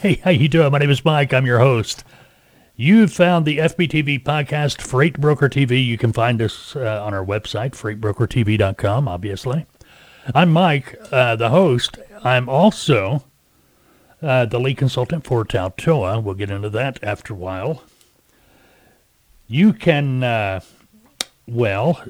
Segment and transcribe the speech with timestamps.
[0.00, 0.72] Hey, how you doing?
[0.72, 1.32] My name is Mike.
[1.32, 2.04] I'm your host.
[2.76, 5.84] You've found the FBTV podcast, Freight Broker TV.
[5.84, 9.66] You can find us uh, on our website, freightbrokertv.com, obviously.
[10.34, 11.98] I'm Mike, uh, the host.
[12.22, 13.24] I'm also
[14.20, 16.22] uh, the lead consultant for TALTOA.
[16.22, 17.84] We'll get into that after a while.
[19.46, 20.60] You can, uh,
[21.46, 22.02] well,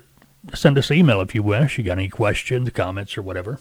[0.55, 1.77] send us an email if you wish.
[1.77, 3.59] You got any questions, comments, or whatever.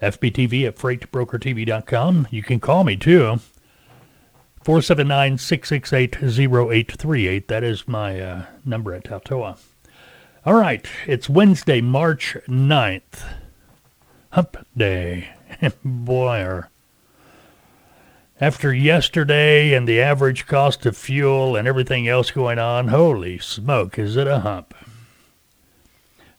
[0.00, 2.28] FBTV at freightbrokertv.com.
[2.30, 3.40] You can call me too.
[4.62, 7.48] 479 668 0838.
[7.48, 9.58] That is my uh, number at TALTOA.
[10.44, 13.22] All right, it's Wednesday, March 9th.
[14.30, 15.28] Hump Day.
[15.84, 16.62] Boy,
[18.40, 23.98] after yesterday and the average cost of fuel and everything else going on, holy smoke,
[23.98, 24.74] is it a hump?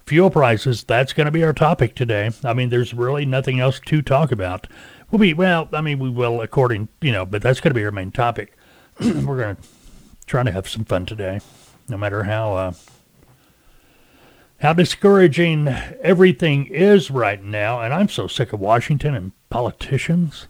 [0.07, 2.31] Fuel prices, that's going to be our topic today.
[2.43, 4.65] I mean, there's really nothing else to talk about.
[5.11, 7.85] We'll be, well, I mean, we will according, you know, but that's going to be
[7.85, 8.57] our main topic.
[8.99, 9.61] We're going to
[10.25, 11.41] try to have some fun today,
[11.89, 12.73] no matter how, uh,
[14.61, 17.81] how discouraging everything is right now.
[17.81, 20.47] And I'm so sick of Washington and politicians.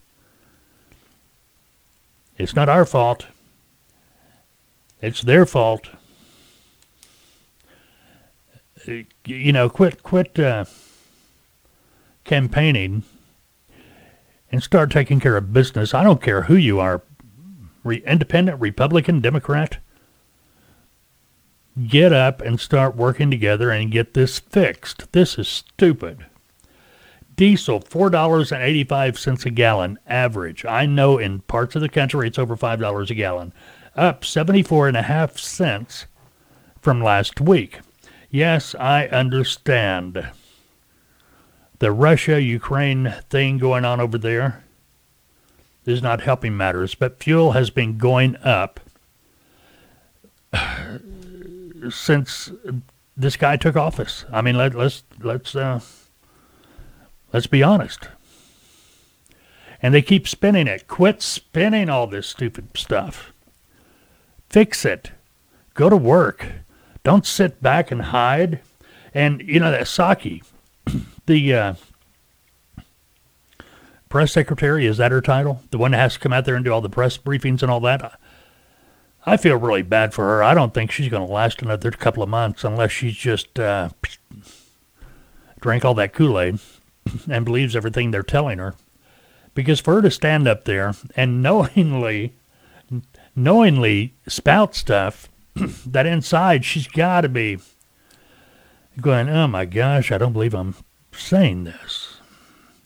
[2.37, 3.25] It's not our fault.
[5.01, 5.89] It's their fault
[9.25, 10.65] you know, quit quit uh,
[12.23, 13.03] campaigning
[14.51, 15.93] and start taking care of business.
[15.93, 17.01] I don't care who you are,
[17.83, 19.77] Re- independent, Republican, Democrat.
[21.87, 25.11] Get up and start working together and get this fixed.
[25.11, 26.25] This is stupid.
[27.35, 30.65] Diesel, $4.85 a gallon average.
[30.65, 33.53] I know in parts of the country it's over $5 a gallon.
[33.95, 34.91] Up 74
[35.35, 36.07] cents
[36.81, 37.79] from last week.
[38.29, 40.27] Yes, I understand.
[41.79, 44.63] The Russia Ukraine thing going on over there
[45.85, 48.79] is not helping matters, but fuel has been going up
[51.89, 52.51] since
[53.15, 54.25] this guy took office.
[54.31, 55.79] I mean, let, let's let's uh,
[57.31, 58.09] let's be honest.
[59.81, 60.87] And they keep spinning it.
[60.87, 63.31] Quit spinning all this stupid stuff.
[64.49, 65.11] Fix it.
[65.75, 66.47] Go to work.
[67.07, 68.59] Don't sit back and hide.
[69.13, 70.43] And, you know, that Psaki,
[71.25, 71.73] the uh,
[74.09, 75.61] press secretary, is that her title?
[75.71, 77.71] The one that has to come out there and do all the press briefings and
[77.71, 78.19] all that?
[79.25, 80.43] I feel really bad for her.
[80.43, 83.87] I don't think she's going to last another couple of months unless she's just uh,
[85.61, 86.59] drank all that Kool Aid
[87.29, 88.75] and believes everything they're telling her.
[89.53, 92.33] Because for her to stand up there and knowingly,
[93.33, 95.29] knowingly spout stuff
[95.85, 97.59] that inside she's got to be
[98.99, 100.75] going, oh my gosh, I don't believe I'm
[101.11, 102.17] saying this.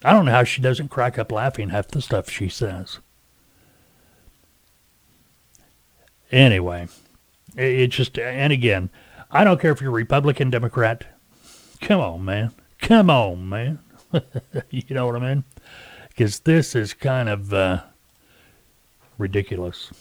[0.04, 3.00] I don't know how she doesn't crack up laughing half the stuff she says.
[6.32, 6.88] Anyway,
[7.56, 8.90] it just, and again,
[9.30, 11.06] I don't care if you're Republican, Democrat.
[11.82, 12.52] Come on, man.
[12.80, 13.80] Come on, man.
[14.70, 15.44] you know what I mean?
[16.10, 17.84] Because this is kind of uh,
[19.18, 19.92] ridiculous.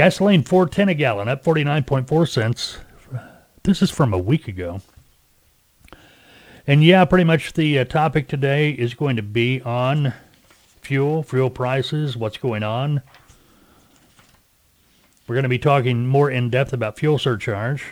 [0.00, 2.78] Gasoline 410 a gallon, up 49.4 cents.
[3.64, 4.80] This is from a week ago.
[6.66, 10.14] And yeah, pretty much the uh, topic today is going to be on
[10.80, 13.02] fuel, fuel prices, what's going on.
[15.28, 17.84] We're going to be talking more in depth about fuel surcharge.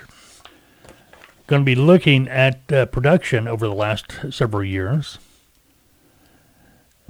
[1.46, 5.18] Going to be looking at uh, production over the last several years.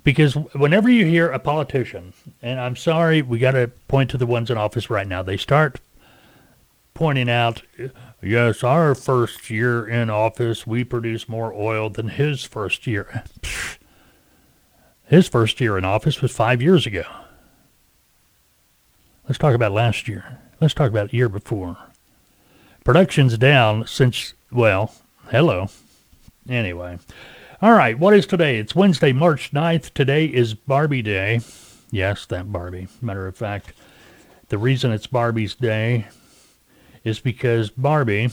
[0.04, 4.26] Because whenever you hear a politician, and I'm sorry, we got to point to the
[4.26, 5.81] ones in office right now, they start
[6.94, 7.62] pointing out,
[8.22, 13.25] yes, our first year in office, we produced more oil than his first year.
[15.06, 17.04] His first year in office was five years ago.
[19.26, 20.38] Let's talk about last year.
[20.60, 21.76] Let's talk about the year before.
[22.84, 24.94] Production's down since, well,
[25.31, 25.69] hello.
[26.49, 26.99] Anyway,
[27.60, 28.58] all right, what is today?
[28.58, 29.93] It's Wednesday, March 9th.
[29.93, 31.40] Today is Barbie Day.
[31.90, 32.87] Yes, that Barbie.
[33.02, 33.72] Matter of fact,
[34.49, 36.06] the reason it's Barbie's Day
[37.02, 38.31] is because Barbie.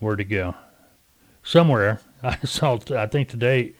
[0.00, 0.54] Where'd to go?
[1.42, 2.00] Somewhere.
[2.22, 3.74] I saw, I think today.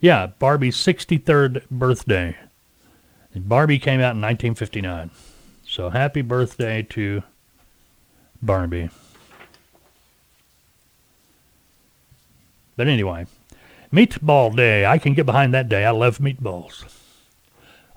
[0.00, 2.36] Yeah, Barbie's 63rd birthday.
[3.32, 5.10] And Barbie came out in 1959.
[5.66, 7.22] So happy birthday to
[8.42, 8.90] Barbie.
[12.80, 13.26] But anyway,
[13.92, 14.86] meatball day.
[14.86, 15.84] I can get behind that day.
[15.84, 16.82] I love meatballs.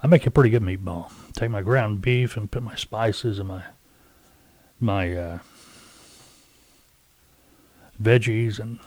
[0.02, 1.10] I make a pretty good meatball.
[1.32, 3.64] Take my ground beef and put my spices and my
[4.82, 5.40] my uh,
[7.98, 8.80] veggies and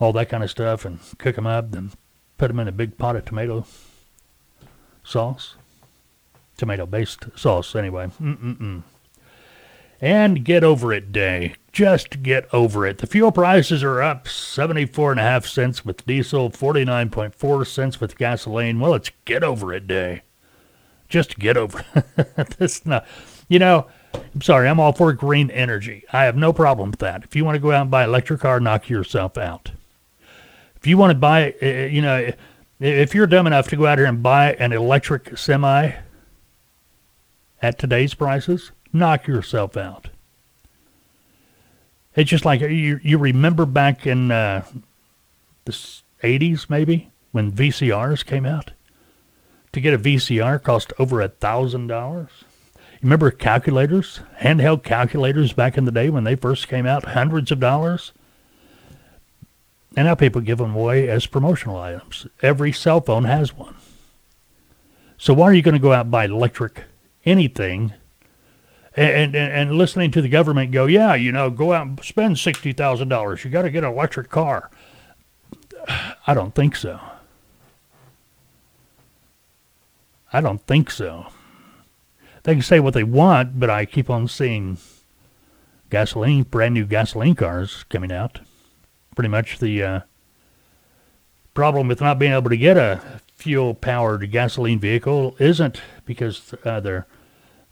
[0.00, 1.72] all that kind of stuff and cook them up.
[1.72, 1.90] Then
[2.38, 3.66] put them in a big pot of tomato
[5.02, 5.56] sauce,
[6.56, 8.06] tomato-based sauce anyway.
[8.18, 8.82] Mm-mm-mm.
[10.04, 11.54] And get over it day.
[11.72, 12.98] Just get over it.
[12.98, 18.80] The fuel prices are up 74 cents with diesel, 49.4 cents with gasoline.
[18.80, 20.20] Well, it's get over it day.
[21.08, 22.50] Just get over it.
[22.58, 23.06] this not,
[23.48, 26.04] you know, I'm sorry, I'm all for green energy.
[26.12, 27.24] I have no problem with that.
[27.24, 29.70] If you want to go out and buy an electric car, knock yourself out.
[30.76, 32.30] If you want to buy, uh, you know,
[32.78, 35.92] if you're dumb enough to go out here and buy an electric semi
[37.62, 40.08] at today's prices, knock yourself out.
[42.14, 44.64] It's just like you, you remember back in uh,
[45.64, 45.72] the
[46.22, 48.70] 80s, maybe, when VCRs came out?
[49.72, 52.28] To get a VCR cost over a $1,000.
[53.02, 57.58] Remember calculators, handheld calculators back in the day when they first came out, hundreds of
[57.58, 58.12] dollars?
[59.96, 62.26] And now people give them away as promotional items.
[62.40, 63.74] Every cell phone has one.
[65.18, 66.84] So why are you going to go out and buy electric
[67.24, 67.92] anything
[68.96, 72.36] and, and, and listening to the government go, yeah, you know, go out and spend
[72.36, 73.44] $60,000.
[73.44, 74.70] You got to get an electric car.
[76.26, 77.00] I don't think so.
[80.32, 81.26] I don't think so.
[82.42, 84.78] They can say what they want, but I keep on seeing
[85.90, 88.40] gasoline, brand new gasoline cars coming out.
[89.14, 90.00] Pretty much the uh,
[91.54, 93.00] problem with not being able to get a
[93.36, 97.06] fuel-powered gasoline vehicle isn't because uh, they're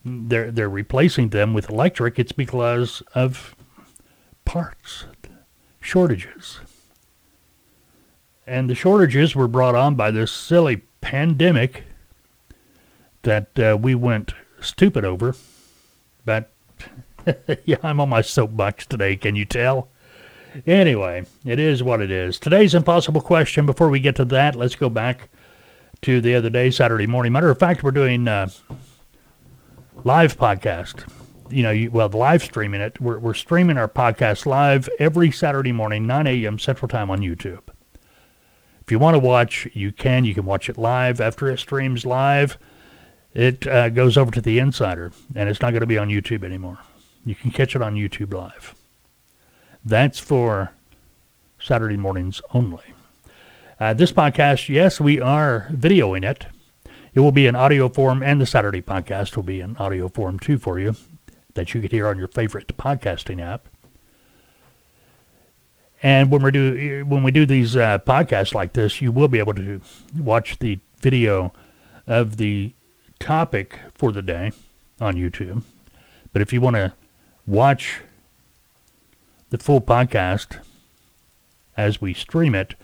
[0.04, 2.19] they're they're replacing them with electric.
[2.19, 3.54] It's because of
[4.44, 5.04] parts
[5.81, 6.60] shortages,
[8.46, 11.84] and the shortages were brought on by this silly pandemic
[13.22, 15.34] that uh, we went stupid over.
[16.25, 16.50] But
[17.64, 19.16] yeah, I'm on my soapbox today.
[19.16, 19.88] Can you tell?
[20.66, 22.38] Anyway, it is what it is.
[22.38, 23.64] Today's impossible question.
[23.64, 25.28] Before we get to that, let's go back
[26.02, 27.32] to the other day, Saturday morning.
[27.32, 28.49] Matter of fact, we're doing uh,
[30.04, 31.10] live podcast.
[31.50, 33.00] You know, you, well, the live streaming it.
[33.00, 36.58] We're, we're streaming our podcast live every Saturday morning, 9 a.m.
[36.58, 37.62] Central Time on YouTube.
[38.81, 40.25] If you want to watch, you can.
[40.25, 42.58] You can watch it live after it streams live
[43.34, 46.44] it uh, goes over to the Insider, and it's not going to be on YouTube
[46.44, 46.78] anymore.
[47.25, 48.75] You can catch it on YouTube Live.
[49.84, 50.72] That's for
[51.58, 52.94] Saturday mornings only.
[53.81, 56.46] Uh, this podcast, yes, we are videoing it.
[57.14, 60.38] It will be in audio form, and the Saturday podcast will be in audio form
[60.38, 60.97] too for you,
[61.55, 63.69] that you could hear on your favorite podcasting app.
[66.03, 69.38] And when we do when we do these uh, podcasts like this, you will be
[69.38, 69.81] able to
[70.17, 71.53] watch the video
[72.06, 72.73] of the
[73.20, 74.53] topic for the day
[75.00, 75.62] on YouTube.
[76.32, 76.93] But if you want to
[77.47, 78.00] watch
[79.50, 80.59] the full podcast
[81.76, 82.75] as we stream it,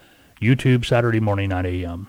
[0.41, 2.09] YouTube Saturday morning 9 a.m.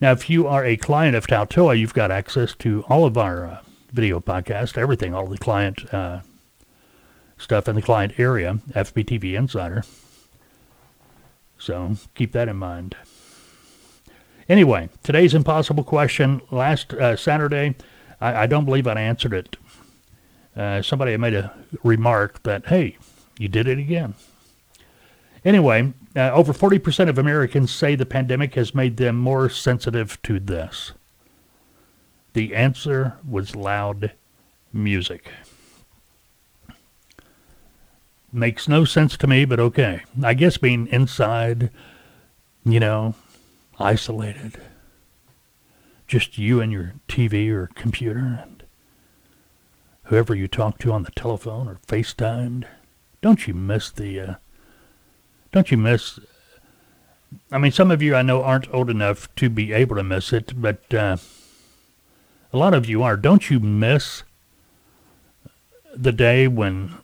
[0.00, 3.46] Now, if you are a client of TALTOA, you've got access to all of our
[3.46, 3.58] uh,
[3.92, 6.20] video podcast, everything, all the client uh,
[7.38, 9.84] stuff in the client area, FBTV Insider.
[11.58, 12.94] So keep that in mind.
[14.48, 16.42] Anyway, today's impossible question.
[16.50, 17.74] Last uh, Saturday,
[18.20, 19.56] I, I, don't believe I answered it.
[20.54, 22.98] Uh, somebody made a remark that, hey,
[23.38, 24.14] you did it again.
[25.44, 30.40] Anyway, uh, over 40% of Americans say the pandemic has made them more sensitive to
[30.40, 30.92] this.
[32.32, 34.12] The answer was loud
[34.72, 35.30] music.
[38.32, 40.02] Makes no sense to me, but okay.
[40.22, 41.70] I guess being inside,
[42.64, 43.14] you know,
[43.78, 44.58] isolated.
[46.06, 48.62] Just you and your TV or computer and
[50.04, 52.64] whoever you talk to on the telephone or FaceTimed.
[53.22, 54.34] Don't you miss the, uh,
[55.56, 56.20] don't you miss,
[57.50, 60.30] I mean, some of you I know aren't old enough to be able to miss
[60.30, 61.16] it, but uh,
[62.52, 63.16] a lot of you are.
[63.16, 64.22] Don't you miss
[65.94, 66.96] the day when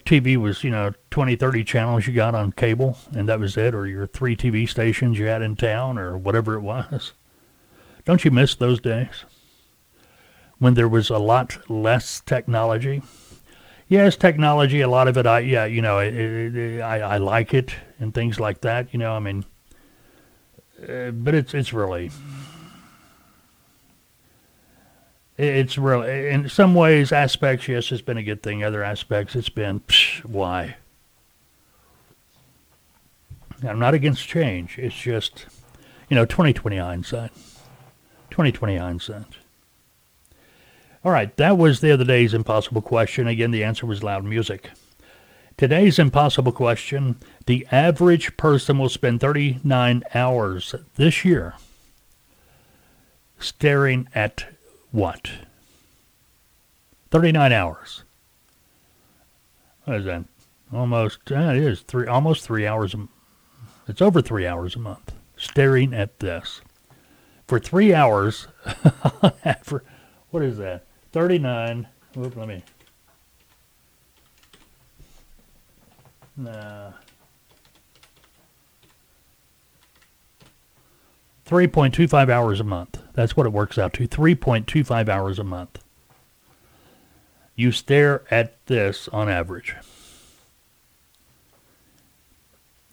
[0.00, 3.74] TV was, you know, 20, 30 channels you got on cable, and that was it,
[3.74, 7.12] or your three TV stations you had in town, or whatever it was.
[8.04, 9.24] Don't you miss those days?
[10.58, 13.00] When there was a lot less technology.
[13.88, 17.16] Yes, technology, a lot of it, I, yeah, you know, it, it, it, I, I
[17.18, 19.44] like it and things like that, you know, I mean,
[20.88, 22.10] uh, but it's, it's really,
[25.36, 28.62] it's really, in some ways, aspects, yes, it's been a good thing.
[28.62, 30.76] Other aspects, it's been, psh, why?
[33.62, 34.78] I'm not against change.
[34.78, 35.46] It's just,
[36.08, 37.32] you know, 2020 hindsight.
[38.30, 39.38] 2020 hindsight.
[41.04, 43.28] All right, that was the other day's impossible question.
[43.28, 44.70] Again, the answer was loud music.
[45.58, 47.16] Today's impossible question.
[47.44, 51.54] The average person will spend 39 hours this year
[53.38, 54.46] staring at
[54.92, 55.30] what?
[57.10, 58.02] 39 hours.
[59.84, 60.24] What is that?
[60.72, 62.94] Almost, it is three, almost three hours.
[62.94, 63.06] A,
[63.86, 66.62] it's over three hours a month staring at this.
[67.46, 68.48] For three hours,
[70.30, 70.86] what is that?
[71.14, 72.64] 39, whoop, let me,
[76.36, 76.90] nah.
[81.46, 83.00] 3.25 hours a month.
[83.12, 84.08] That's what it works out to.
[84.08, 85.84] 3.25 hours a month.
[87.54, 89.76] You stare at this on average.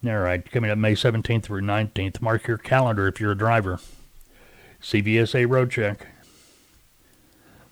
[0.06, 2.20] All right, coming up May 17th through 19th.
[2.22, 3.80] Mark your calendar if you're a driver.
[4.80, 6.06] CVSA road check.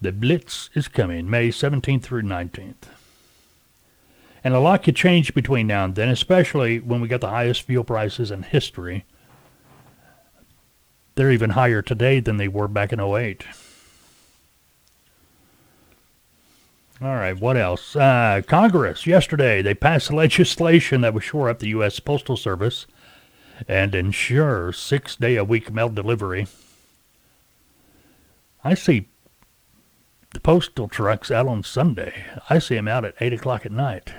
[0.00, 2.88] The Blitz is coming May 17th through 19th.
[4.42, 7.62] And a lot could change between now and then, especially when we got the highest
[7.62, 9.04] fuel prices in history.
[11.14, 13.44] They're even higher today than they were back in 08.
[17.02, 17.94] All right, what else?
[17.94, 22.00] Uh, Congress, yesterday, they passed legislation that would shore up the U.S.
[22.00, 22.86] Postal Service
[23.68, 26.46] and ensure six day a week mail delivery.
[28.64, 29.09] I see
[30.32, 32.24] the postal trucks out on Sunday.
[32.48, 34.12] I see them out at 8 o'clock at night.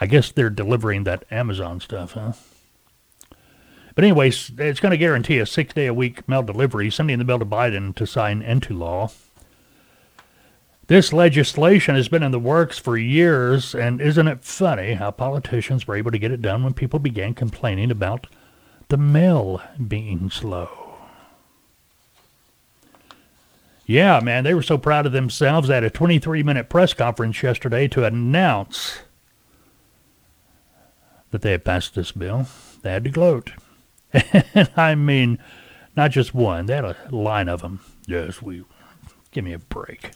[0.00, 2.32] I guess they're delivering that Amazon stuff, huh?
[3.94, 7.24] But anyways, it's going to guarantee a six day a week mail delivery, sending the
[7.24, 9.10] bill to Biden to sign into law.
[10.86, 15.86] This legislation has been in the works for years, and isn't it funny how politicians
[15.86, 18.26] were able to get it done when people began complaining about
[18.88, 20.83] the mail being slow?
[23.86, 25.68] Yeah, man, they were so proud of themselves.
[25.68, 29.00] at a 23 minute press conference yesterday to announce
[31.30, 32.46] that they had passed this bill.
[32.82, 33.52] They had to gloat.
[34.54, 35.38] and I mean,
[35.96, 37.80] not just one, they had a line of them.
[38.06, 38.64] Yes, we.
[39.30, 40.12] Give me a break.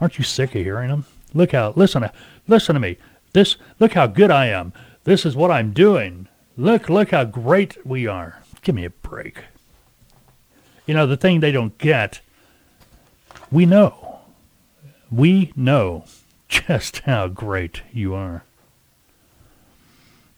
[0.00, 1.06] Aren't you sick of hearing them?
[1.32, 2.08] Look how listen
[2.46, 2.98] listen to me.
[3.32, 4.74] This look how good I am.
[5.04, 6.28] This is what I'm doing.
[6.56, 8.42] Look look how great we are.
[8.62, 9.38] Give me a break.
[10.86, 12.20] You know the thing they don't get.
[13.50, 14.20] We know.
[15.10, 16.04] We know
[16.48, 18.44] just how great you are.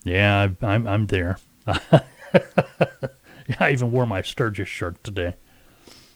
[0.03, 1.37] Yeah, I, I'm I'm there.
[3.59, 5.35] I even wore my Sturgis shirt today.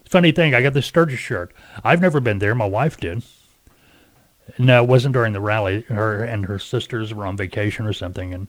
[0.06, 1.54] Funny thing, I got this Sturgis shirt.
[1.84, 2.56] I've never been there.
[2.56, 3.24] My wife did.
[4.60, 5.82] No, it wasn't during the rally.
[5.84, 8.48] Her and her sisters were on vacation or something, and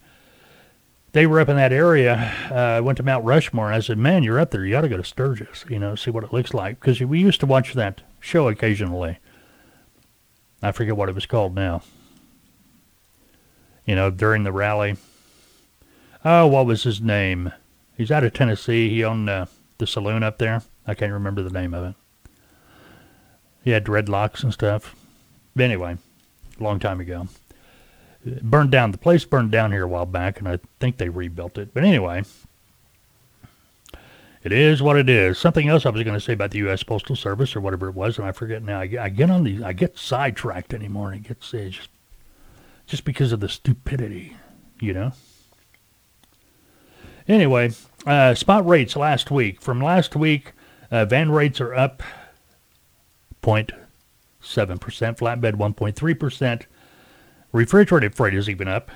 [1.13, 2.35] they were up in that area.
[2.51, 4.65] Uh, I went to Mount Rushmore, and I said, "Man, you're up there.
[4.65, 5.65] You got to go to Sturgis.
[5.69, 9.19] You know, see what it looks like." Because we used to watch that show occasionally.
[10.63, 11.83] I forget what it was called now.
[13.85, 14.97] You know, during the rally.
[16.25, 17.53] Oh, what was his name?
[17.97, 18.89] He's out of Tennessee.
[18.89, 20.63] He owned uh, the saloon up there.
[20.87, 21.95] I can't remember the name of it.
[23.63, 24.97] He had dreadlocks and stuff.
[25.55, 25.99] But anyway,
[26.59, 27.29] long time ago.
[28.43, 28.91] Burned down.
[28.91, 31.75] The place burned down here a while back, and I think they rebuilt it.
[31.75, 32.25] But anyway,
[34.45, 35.39] it is what it is.
[35.39, 36.83] Something else I was going to say about the U.S.
[36.83, 38.81] Postal Service or whatever it was, and I forget now.
[38.81, 39.63] I, I get on these.
[39.63, 41.89] I get sidetracked anymore, and it gets just,
[42.87, 44.37] just because of the stupidity,
[44.81, 45.13] you know.
[47.27, 47.73] Anyway,
[48.07, 49.63] uh, spot rates last week.
[49.63, 50.53] From last week,
[50.91, 52.03] uh, van rates are up
[53.43, 53.73] 0.7%,
[54.47, 56.63] flatbed 1.3%.
[57.53, 58.91] Refrigerated freight is even up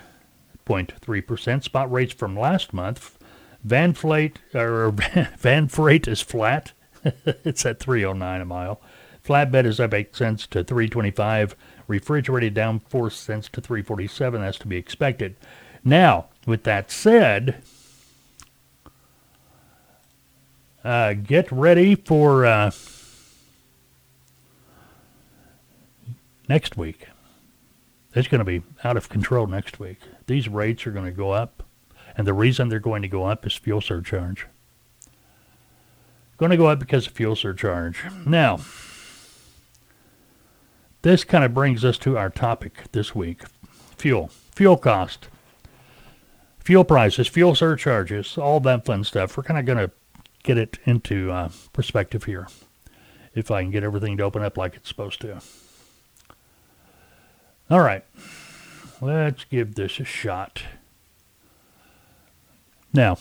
[0.67, 1.63] 0.3%.
[1.63, 3.18] Spot rates from last month,
[3.65, 4.91] van freight or
[5.39, 6.73] van freight is flat.
[7.45, 8.81] it's at 309 a mile.
[9.25, 11.55] Flatbed is up 8 cents to 325.
[11.87, 14.41] Refrigerated down 4 cents to 347.
[14.41, 15.37] That's to be expected.
[15.85, 17.63] Now, with that said,
[20.85, 22.71] uh, get ready for uh,
[26.49, 27.09] next week.
[28.15, 29.99] It's going to be out of control next week.
[30.27, 31.63] These rates are going to go up,
[32.19, 34.47] and the reason they're going to go up is fuel surcharge.
[36.37, 38.05] Going to go up because of fuel surcharge.
[38.27, 38.59] Now,
[41.03, 43.43] this kind of brings us to our topic this week
[43.97, 44.31] fuel.
[44.55, 45.29] Fuel cost.
[46.59, 49.37] Fuel prices, fuel surcharges, all that fun stuff.
[49.37, 49.93] We're kind of going to
[50.43, 52.49] get it into uh, perspective here.
[53.35, 55.41] If I can get everything to open up like it's supposed to.
[57.71, 58.05] All right,
[59.01, 60.63] let's give this a shot.
[62.93, 63.19] Now,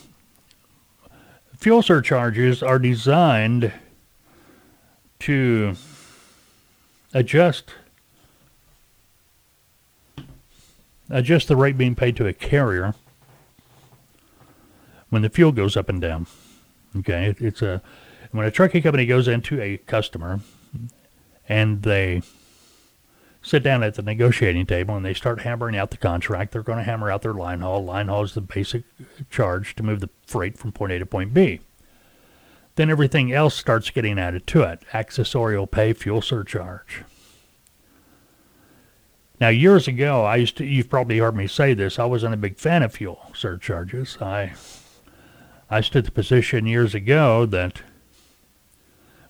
[1.55, 3.71] fuel surcharges are designed
[5.19, 5.75] to
[7.13, 7.73] adjust
[11.09, 12.93] adjust the rate being paid to a carrier
[15.09, 16.27] when the fuel goes up and down.
[16.97, 17.81] Okay, it's a
[18.31, 20.41] when a trucking company goes into a customer
[21.47, 22.21] and they
[23.47, 26.79] sit down at the negotiating table and they start hammering out the contract, they're going
[26.79, 27.83] to hammer out their line haul.
[27.83, 28.83] Line haul is the basic
[29.29, 31.61] charge to move the freight from point A to point B.
[32.75, 37.03] Then everything else starts getting added to it accessorial pay, fuel surcharge.
[39.39, 42.37] Now, years ago, I used to, you've probably heard me say this, I wasn't a
[42.37, 44.17] big fan of fuel surcharges.
[44.19, 44.53] I,
[45.69, 47.81] I stood the position years ago that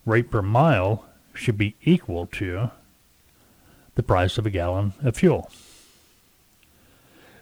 [0.06, 1.06] rate per mile
[1.36, 2.72] should be equal to
[3.98, 5.50] the price of a gallon of fuel.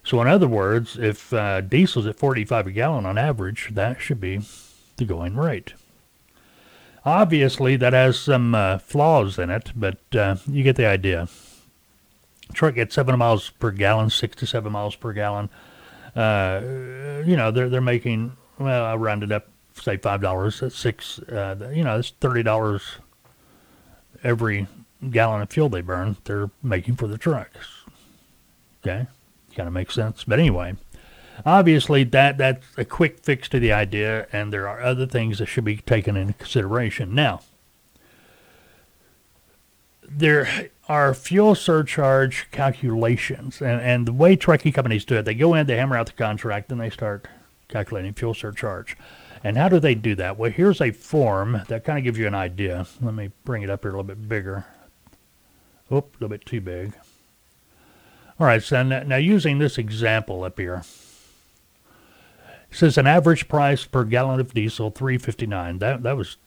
[0.03, 4.21] So, in other words, if uh, diesel's at 45 a gallon on average, that should
[4.21, 4.39] be
[4.95, 5.73] the going rate.
[7.03, 11.27] Obviously, that has some uh, flaws in it, but uh, you get the idea.
[12.53, 15.49] Truck gets seven miles per gallon, six to seven miles per gallon.
[16.15, 16.61] Uh,
[17.25, 20.63] you know, they're they're making well, I rounded up, say five dollars.
[20.73, 21.19] Six.
[21.19, 22.83] Uh, you know, it's thirty dollars
[24.23, 24.67] every
[25.11, 26.17] gallon of fuel they burn.
[26.23, 27.83] They're making for the trucks.
[28.81, 29.07] Okay,
[29.55, 30.23] kind of makes sense.
[30.23, 30.75] But anyway,
[31.45, 35.47] obviously that that's a quick fix to the idea, and there are other things that
[35.47, 37.15] should be taken into consideration.
[37.15, 37.41] Now,
[40.07, 45.53] there are fuel surcharge calculations, and, and the way trucking companies do it, they go
[45.53, 47.27] in, they hammer out the contract, then they start
[47.67, 48.95] calculating fuel surcharge.
[49.43, 50.37] And how do they do that?
[50.37, 52.87] Well, here's a form that kind of gives you an idea.
[53.01, 54.65] Let me bring it up here a little bit bigger.
[55.91, 56.93] Oop, a little bit too big.
[58.39, 60.83] All right, so now, now using this example up here,
[62.69, 65.79] it says an average price per gallon of diesel, three fifty nine.
[65.79, 66.37] That that was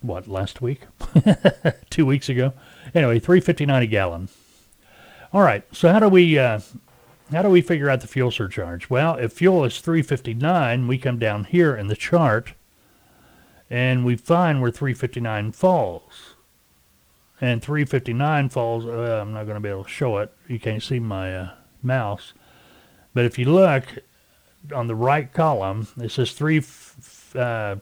[0.00, 0.82] what last week,
[1.90, 2.54] two weeks ago.
[2.94, 4.28] Anyway, three fifty nine a gallon.
[5.32, 6.60] All right, so how do we uh,
[7.32, 8.90] how do we figure out the fuel surcharge?
[8.90, 12.52] Well, if fuel is 359, we come down here in the chart
[13.70, 16.33] and we find where 359 falls.
[17.40, 20.32] And 359 falls, uh, I'm not going to be able to show it.
[20.48, 21.50] You can't see my uh,
[21.82, 22.32] mouse.
[23.12, 23.84] But if you look
[24.74, 27.76] on the right column, it says 355.0 uh,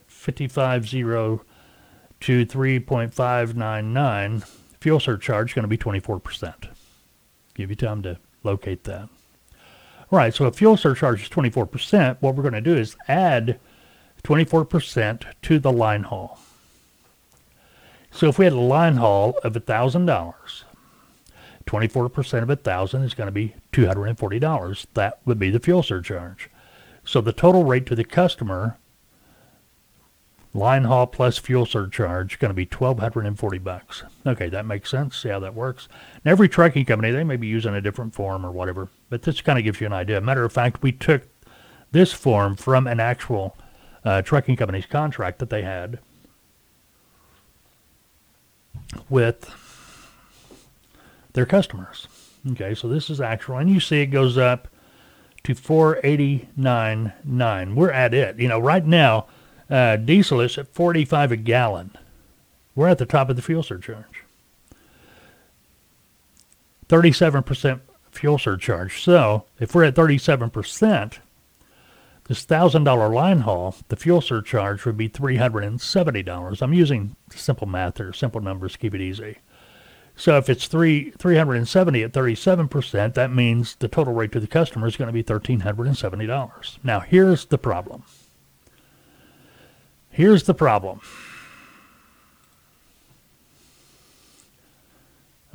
[2.20, 4.48] to 3.599.
[4.80, 6.68] Fuel surcharge going to be 24%.
[7.54, 9.08] Give you time to locate that.
[10.10, 13.60] Right, so if fuel surcharge is 24%, what we're going to do is add
[14.24, 16.38] 24% to the line haul.
[18.12, 20.35] So if we had a line haul of $1,000,
[21.66, 24.87] 24% of 1000 is going to be $240.
[24.94, 26.51] That would be the fuel surcharge.
[27.05, 28.77] So the total rate to the customer
[30.55, 34.03] Line haul plus fuel surcharge going to be 1240 bucks.
[34.27, 35.16] Okay, that makes sense.
[35.16, 35.88] See how that works.
[36.25, 39.40] And every trucking company, they may be using a different form or whatever, but this
[39.40, 40.20] kind of gives you an idea.
[40.20, 41.22] Matter of fact, we took
[41.92, 43.57] this form from an actual
[44.05, 46.01] uh, trucking company's contract that they had
[49.09, 49.50] with
[51.33, 52.07] their customers.
[52.50, 54.66] Okay, so this is actual, and you see it goes up
[55.44, 57.74] to 489.9.
[57.74, 58.38] We're at it.
[58.38, 59.26] You know, right now
[59.70, 61.96] uh, diesel is at 45 a gallon.
[62.74, 64.24] We're at the top of the fuel surcharge.
[66.88, 69.00] 37% fuel surcharge.
[69.02, 71.18] So if we're at 37%,
[72.24, 76.62] this $1,000 line haul, the fuel surcharge would be $370.
[76.62, 79.38] I'm using simple math or simple numbers, keep it easy.
[80.14, 84.87] So if it's three 370 at 37%, that means the total rate to the customer
[84.87, 86.78] is going to be $1,370.
[86.85, 88.04] Now here's the problem.
[90.11, 91.00] Here's the problem.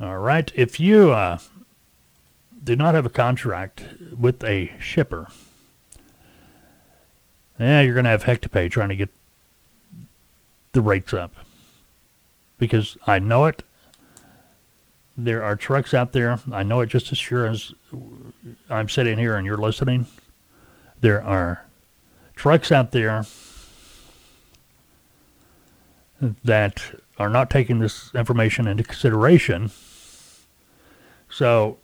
[0.00, 1.38] All right, if you uh,
[2.62, 3.84] do not have a contract
[4.16, 5.28] with a shipper,
[7.58, 9.10] yeah, you're going to have heck to pay trying to get
[10.72, 11.34] the rates up.
[12.58, 13.62] Because I know it.
[15.16, 16.38] There are trucks out there.
[16.52, 17.72] I know it just as sure as
[18.70, 20.06] I'm sitting here and you're listening.
[21.00, 21.64] There are
[22.36, 23.24] trucks out there
[26.44, 26.82] that
[27.18, 29.70] are not taking this information into consideration.
[31.30, 31.78] So,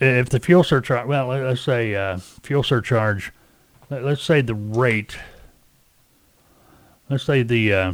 [0.00, 3.32] if the fuel surcharge, well, let's say uh, fuel surcharge,
[4.02, 5.16] let's say the rate,
[7.08, 7.92] let's say the, uh,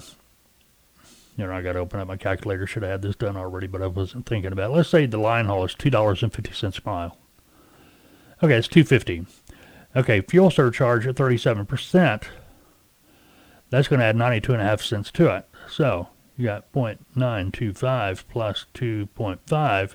[1.36, 2.66] you know, I got to open up my calculator.
[2.66, 4.74] Should have had this done already, but I wasn't thinking about it.
[4.74, 7.16] Let's say the line haul is two dollars and fifty cents a mile.
[8.42, 9.26] Okay, it's two fifty.
[9.96, 12.30] Okay, fuel surcharge at thirty-seven percent
[13.70, 15.48] that's going to add 92 and a half cents to it.
[15.68, 19.94] So you got 0.925 plus 2.5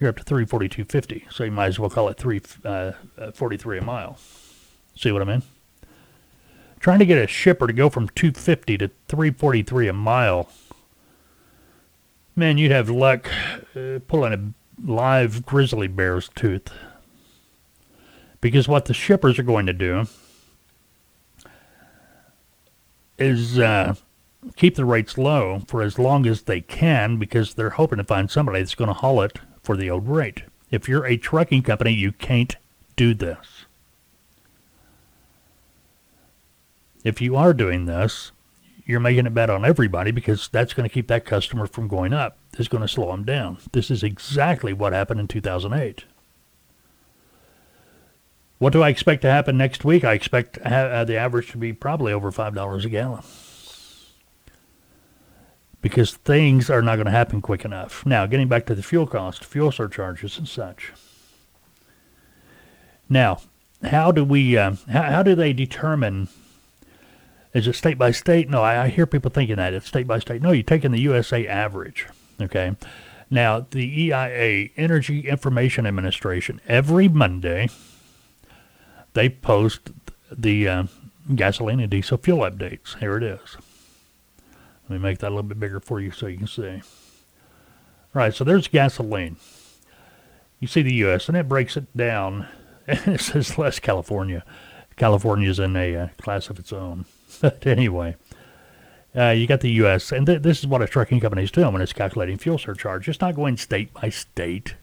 [0.00, 1.32] you're up to 342.50.
[1.32, 4.16] So you might as well call it 343 uh, a mile.
[4.98, 5.42] See what I mean?
[6.80, 10.50] Trying to get a shipper to go from 250 to 343 a mile.
[12.34, 13.30] Man, you'd have luck
[13.76, 16.72] uh, pulling a live grizzly bear's tooth.
[18.40, 20.06] Because what the shippers are going to do
[23.18, 23.94] is uh,
[24.56, 28.32] keep the rates low for as long as they can because they're hoping to find
[28.32, 30.42] somebody that's going to haul it for the old rate.
[30.72, 32.56] If you're a trucking company, you can't
[32.96, 33.66] do this.
[37.04, 38.32] If you are doing this,
[38.84, 42.12] you're making it bad on everybody because that's going to keep that customer from going
[42.12, 42.38] up.
[42.58, 43.58] It's going to slow them down.
[43.72, 46.04] This is exactly what happened in 2008.
[48.58, 50.04] What do I expect to happen next week?
[50.04, 53.22] I expect uh, the average to be probably over $5 a gallon
[55.80, 58.04] because things are not going to happen quick enough.
[58.04, 60.92] Now, getting back to the fuel cost, fuel surcharges and such.
[63.08, 63.40] Now,
[63.82, 66.28] how do we, uh, how, how do they determine
[67.54, 68.48] is it state by state?
[68.48, 70.42] No, I, I hear people thinking that it's state by state.
[70.42, 72.06] No, you're taking the USA average.
[72.40, 72.76] Okay.
[73.30, 77.68] Now, the EIA, Energy Information Administration, every Monday,
[79.12, 79.90] they post
[80.30, 80.84] the uh,
[81.34, 82.98] gasoline and diesel fuel updates.
[82.98, 83.56] Here it is.
[84.88, 86.80] Let me make that a little bit bigger for you so you can see.
[88.14, 89.36] All right, so there's gasoline.
[90.60, 92.48] You see the U.S., and it breaks it down,
[92.86, 94.44] and it says less California.
[94.96, 97.04] California's in a uh, class of its own.
[97.40, 98.16] But anyway,
[99.16, 101.72] uh, you got the U.S., and th- this is what a trucking company is doing
[101.72, 103.08] when it's calculating fuel surcharge.
[103.08, 104.74] It's not going state by state,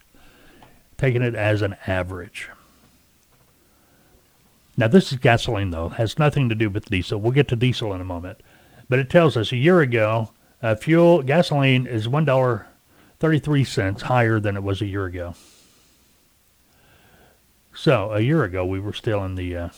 [0.97, 2.49] taking it as an average.
[4.77, 5.89] Now, this is gasoline, though.
[5.89, 7.19] Has nothing to do with diesel.
[7.19, 8.41] We'll get to diesel in a moment.
[8.89, 10.31] But it tells us a year ago,
[10.61, 15.35] uh, fuel, gasoline is $1.33 higher than it was a year ago.
[17.73, 19.69] So a year ago, we were still in the uh,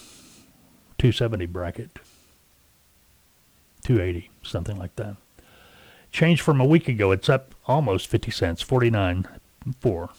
[0.97, 1.99] 270 bracket.
[3.87, 5.15] 280, something like that.
[6.11, 10.09] Change from a week ago, it's up almost 50 cents, 49.4.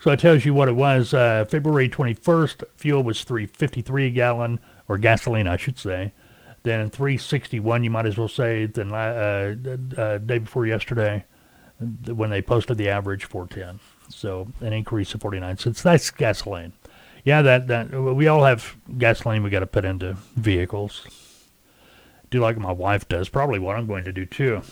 [0.00, 1.12] So it tells you what it was.
[1.12, 6.12] Uh, February 21st, fuel was 353 a gallon, or gasoline, I should say.
[6.62, 9.54] Then 361, you might as well say, then uh,
[9.98, 11.26] uh, day before yesterday,
[12.06, 13.80] when they posted the average 410.
[14.08, 15.82] So an increase of 49 cents.
[15.82, 16.72] That's gasoline.
[17.22, 21.06] Yeah, that, that we all have gasoline we got to put into vehicles
[22.30, 23.28] do like my wife does.
[23.28, 24.62] Probably what I'm going to do too.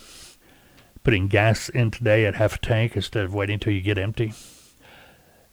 [1.05, 4.33] Putting gas in today at half a tank instead of waiting till you get empty.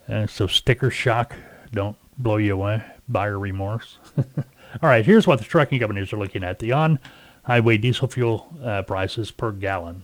[0.07, 1.35] Uh, so sticker shock
[1.71, 2.83] don't blow you away.
[3.07, 3.97] Buyer remorse.
[4.17, 6.59] All right, here's what the trucking companies are looking at.
[6.59, 10.03] The on-highway diesel fuel uh, prices per gallon.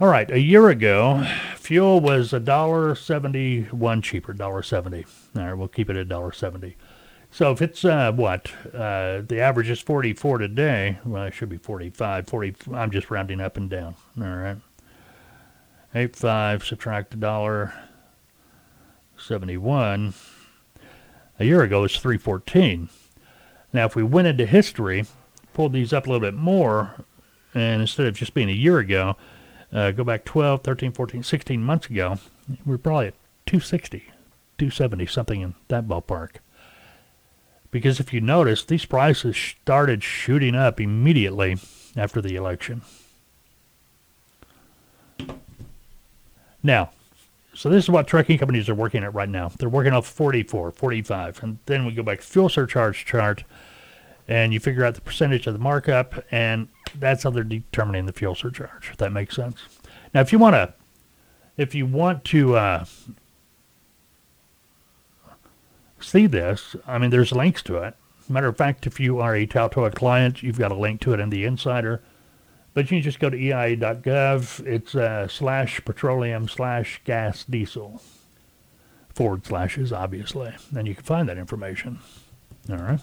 [0.00, 1.26] All right, a year ago,
[1.56, 5.04] fuel was a dollar seventy-one cheaper, dollar seventy.
[5.36, 6.76] All right, we'll keep it at dollar seventy.
[7.32, 11.58] So if it's uh, what uh, the average is 44 today, well, it should be
[11.58, 12.26] 45.
[12.26, 12.54] 40.
[12.74, 13.94] I'm just rounding up and down.
[14.20, 14.56] All right.
[15.92, 17.74] Eight five subtract a dollar
[19.18, 20.14] seventy one.
[21.40, 22.88] A year ago it's 314.
[23.72, 25.06] Now if we went into history,
[25.52, 26.94] pulled these up a little bit more,
[27.54, 29.16] and instead of just being a year ago,
[29.72, 32.18] uh, go back 12, 13, 14, 16 months ago,
[32.64, 33.14] we're probably at
[33.46, 33.98] 260,
[34.58, 36.36] 270, something in that ballpark.
[37.70, 41.56] Because if you notice, these prices started shooting up immediately
[41.96, 42.82] after the election.
[46.62, 46.90] Now,
[47.54, 49.50] so this is what trucking companies are working at right now.
[49.58, 53.44] They're working off 44, 45, and then we go back to fuel surcharge chart,
[54.28, 58.12] and you figure out the percentage of the markup, and that's how they're determining the
[58.12, 58.90] fuel surcharge.
[58.90, 59.58] If that makes sense.
[60.14, 60.74] Now, if you want to,
[61.56, 62.84] if you want to uh,
[66.00, 67.94] see this, I mean, there's links to it.
[68.28, 71.20] Matter of fact, if you are a TALTOA client, you've got a link to it
[71.20, 72.00] in the Insider.
[72.72, 74.64] But you just go to EIA.gov.
[74.66, 78.00] It's uh, slash petroleum slash gas diesel.
[79.12, 80.52] Forward slashes, obviously.
[80.76, 81.98] And you can find that information.
[82.70, 83.00] All right.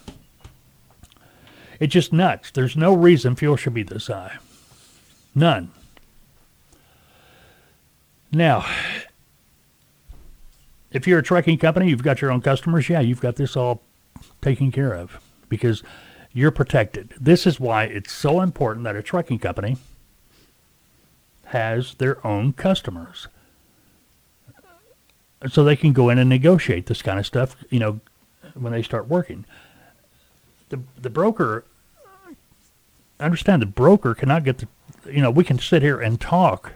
[1.80, 2.52] It's just nuts.
[2.52, 4.38] There's no reason fuel should be this high.
[5.36, 5.72] None.
[8.32, 8.66] Now,
[10.92, 13.82] if you're a trucking company, you've got your own customers, yeah, you've got this all
[14.42, 15.20] taken care of
[15.50, 15.84] because
[16.34, 17.14] you're protected.
[17.20, 19.78] This is why it's so important that a trucking company
[21.46, 23.28] has their own customers.
[25.50, 28.00] So they can go in and negotiate this kind of stuff, you know,
[28.56, 29.46] when they start working.
[30.70, 31.64] The the broker
[33.20, 34.68] understand the broker cannot get the
[35.10, 36.74] you know, we can sit here and talk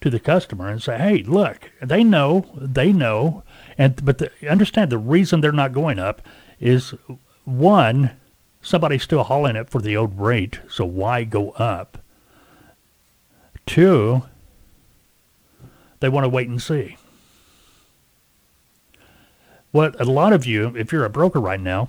[0.00, 3.42] to the customer and say, "Hey, look, they know, they know,
[3.78, 6.22] and but the, understand the reason they're not going up
[6.60, 6.94] is
[7.44, 8.12] one,
[8.60, 11.98] somebody's still hauling it for the old rate, so why go up?
[13.64, 14.22] Two,
[16.00, 16.96] they want to wait and see.
[19.70, 21.88] What a lot of you, if you're a broker right now,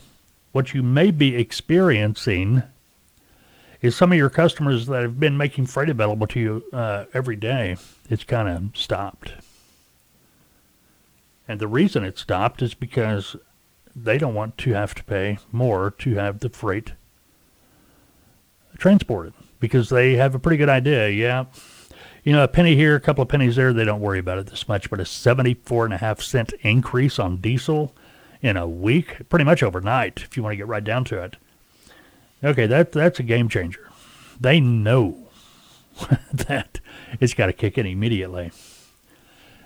[0.52, 2.64] what you may be experiencing
[3.82, 7.36] is some of your customers that have been making freight available to you uh, every
[7.36, 7.78] day,
[8.10, 9.34] it's kind of stopped.
[11.48, 13.36] And the reason it stopped is because
[13.96, 16.94] they don't want to have to pay more to have the freight
[18.78, 21.10] transported because they have a pretty good idea.
[21.10, 21.46] Yeah,
[22.24, 24.48] you know, a penny here, a couple of pennies there, they don't worry about it
[24.48, 24.90] this much.
[24.90, 27.96] But a 74 and a half cent increase on diesel
[28.42, 31.38] in a week, pretty much overnight, if you want to get right down to it.
[32.44, 33.90] Okay, that that's a game changer.
[34.40, 35.30] They know
[36.34, 36.80] that
[37.20, 38.52] it's got to kick in immediately.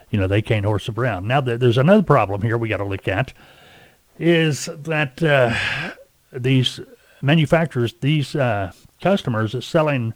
[0.10, 1.28] You know, they can't horse around.
[1.28, 3.34] Now, there's another problem here we got to look at
[4.20, 5.56] is that uh,
[6.32, 6.80] these
[7.22, 10.14] manufacturers, these uh, customers, are selling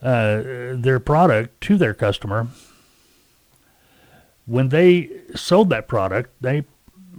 [0.00, 0.42] uh,
[0.74, 2.46] their product to their customer.
[4.46, 6.64] When they sold that product, they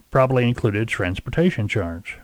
[0.10, 2.17] probably included transportation charge.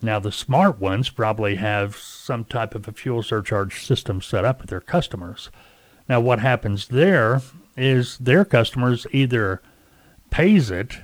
[0.00, 4.60] Now, the smart ones probably have some type of a fuel surcharge system set up
[4.60, 5.50] with their customers.
[6.08, 7.42] Now, what happens there
[7.76, 9.60] is their customers either
[10.30, 10.98] pays it,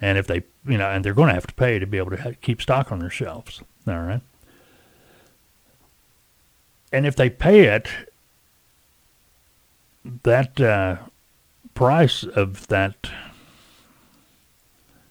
[0.00, 2.10] and if they, you know, and they're going to have to pay to be able
[2.10, 3.62] to keep stock on their shelves.
[3.86, 4.20] All right.
[6.92, 7.88] And if they pay it,
[10.22, 10.96] that uh,
[11.74, 13.10] price of that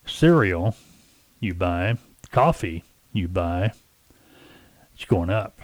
[0.05, 0.75] cereal
[1.39, 1.97] you buy,
[2.31, 2.83] coffee
[3.13, 3.71] you buy,
[4.93, 5.61] it's going up.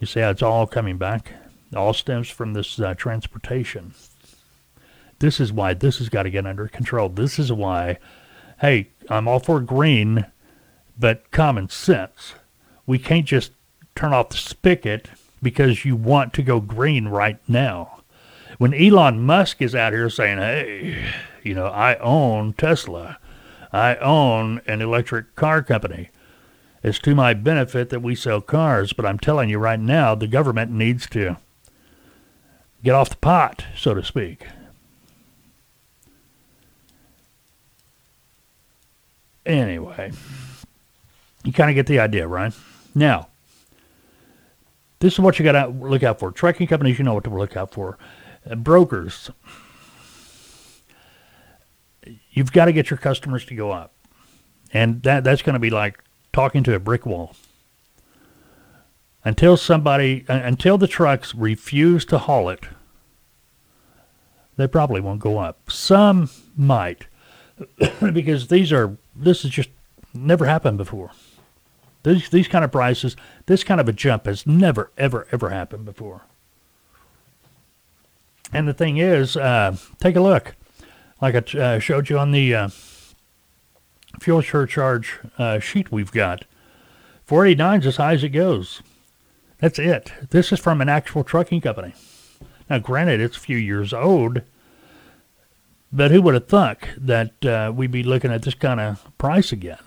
[0.00, 1.32] You see how it's all coming back?
[1.74, 3.94] All stems from this uh, transportation.
[5.18, 7.08] This is why this has got to get under control.
[7.08, 7.98] This is why,
[8.60, 10.26] hey, I'm all for green,
[10.98, 12.34] but common sense.
[12.86, 13.52] We can't just
[13.94, 15.08] turn off the spigot
[15.42, 18.02] because you want to go green right now.
[18.58, 21.12] When Elon Musk is out here saying, hey,
[21.42, 23.18] you know, I own Tesla,
[23.72, 26.10] I own an electric car company.
[26.82, 30.28] It's to my benefit that we sell cars, but I'm telling you right now, the
[30.28, 31.36] government needs to
[32.82, 34.46] get off the pot, so to speak.
[39.44, 40.12] Anyway,
[41.42, 42.52] you kind of get the idea, right?
[42.94, 43.28] Now,
[45.00, 46.30] this is what you got to look out for.
[46.30, 47.98] Trucking companies, you know what to look out for.
[48.48, 49.30] Uh, brokers,
[52.38, 53.92] you've got to get your customers to go up,
[54.72, 57.34] and that that's going to be like talking to a brick wall.
[59.24, 62.64] Until somebody, until the trucks refuse to haul it,
[64.56, 65.70] they probably won't go up.
[65.70, 67.06] Some might,
[68.12, 69.70] because these are this has just
[70.14, 71.10] never happened before.
[72.04, 75.84] These these kind of prices, this kind of a jump has never ever ever happened
[75.84, 76.22] before.
[78.52, 80.54] And the thing is, uh, take a look,
[81.20, 82.68] like I uh, showed you on the uh,
[84.20, 86.44] fuel surcharge uh, sheet we've got.
[87.24, 88.82] 489 is as high as it goes.
[89.58, 90.12] That's it.
[90.30, 91.94] This is from an actual trucking company.
[92.70, 94.42] Now, granted, it's a few years old,
[95.92, 99.52] but who would have thunk that uh, we'd be looking at this kind of price
[99.52, 99.78] again?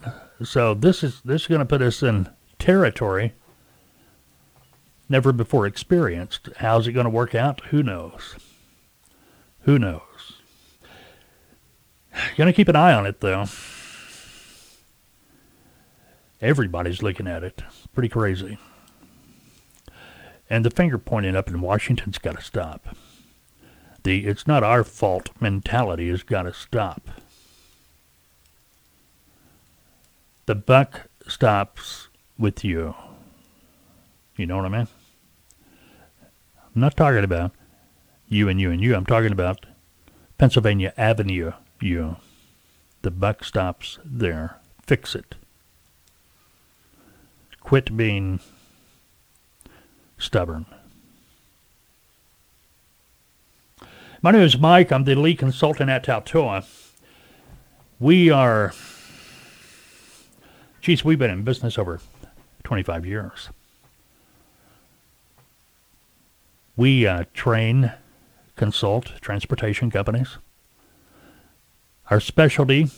[0.44, 3.34] So this is this is going to put us in territory
[5.08, 6.50] never before experienced.
[6.58, 7.62] How's it going to work out?
[7.66, 8.36] Who knows?
[9.62, 10.02] Who knows?
[12.38, 13.46] To keep an eye on it though.
[16.42, 17.62] Everybody's looking at it.
[17.94, 18.58] Pretty crazy.
[20.50, 22.96] And the finger pointing up in Washington's got to stop.
[24.04, 27.10] The it's not our fault mentality has got to stop.
[30.48, 32.96] The buck stops with you.
[34.36, 34.88] You know what I mean?
[36.76, 37.52] I'm not talking about
[38.28, 38.96] you and you and you.
[38.96, 39.66] I'm talking about
[40.38, 41.52] Pennsylvania Avenue,
[41.84, 42.18] you.
[43.02, 44.58] The buck stops there.
[44.86, 45.36] Fix it.
[47.62, 48.40] Quit being
[50.18, 50.66] stubborn.
[54.22, 54.92] My name is Mike.
[54.92, 56.66] I'm the lead consultant at TALTOA.
[58.00, 58.74] We are,
[60.82, 62.00] geez, we've been in business over
[62.64, 63.50] 25 years.
[66.76, 67.94] We uh, train,
[68.56, 70.38] consult transportation companies.
[72.12, 72.90] Our specialty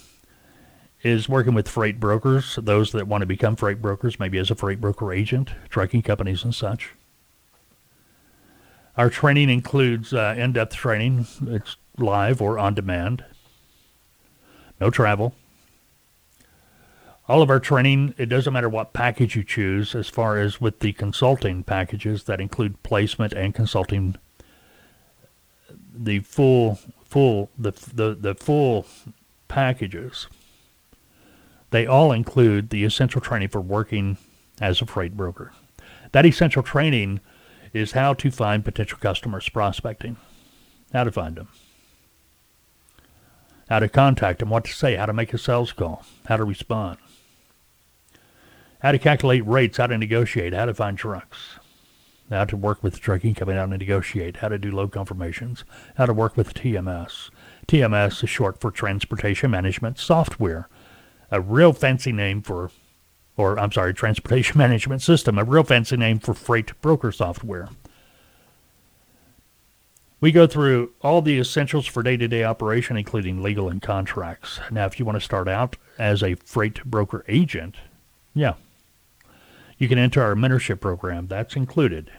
[1.03, 4.55] is working with freight brokers, those that want to become freight brokers, maybe as a
[4.55, 6.93] freight broker agent, trucking companies and such.
[8.97, 11.27] Our training includes uh, in-depth training.
[11.45, 13.23] It's live or on demand.
[14.81, 15.35] No travel.
[17.27, 20.79] All of our training, it doesn't matter what package you choose, as far as with
[20.79, 24.15] the consulting packages that include placement and consulting,
[25.69, 26.79] the full,
[27.13, 28.87] full, the, the, the full
[29.47, 30.25] packages,
[31.69, 34.17] they all include the essential training for working
[34.59, 35.53] as a freight broker.
[36.11, 37.19] That essential training
[37.71, 40.17] is how to find potential customers prospecting,
[40.91, 41.49] how to find them,
[43.69, 46.43] how to contact them, what to say, how to make a sales call, how to
[46.43, 46.97] respond
[48.81, 51.57] how to calculate rates, how to negotiate, how to find trucks,
[52.33, 55.63] how to work with trucking company, how to negotiate, how to do load confirmations,
[55.97, 57.29] how to work with TMS.
[57.67, 60.67] TMS is short for Transportation Management Software,
[61.31, 62.71] a real fancy name for,
[63.37, 67.69] or I'm sorry, Transportation Management System, a real fancy name for freight broker software.
[70.23, 74.59] We go through all the essentials for day to day operation, including legal and contracts.
[74.71, 77.75] Now, if you want to start out as a freight broker agent,
[78.33, 78.53] yeah,
[79.77, 81.27] you can enter our mentorship program.
[81.27, 82.09] That's included.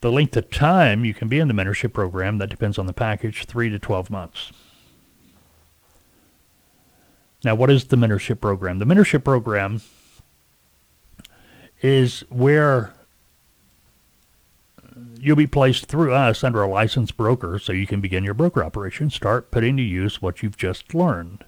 [0.00, 2.92] The length of time you can be in the mentorship program, that depends on the
[2.92, 4.52] package, 3 to 12 months.
[7.44, 8.78] Now, what is the mentorship program?
[8.78, 9.80] The mentorship program
[11.80, 12.94] is where
[15.18, 18.64] you'll be placed through us under a licensed broker so you can begin your broker
[18.64, 21.44] operation, start putting to use what you've just learned.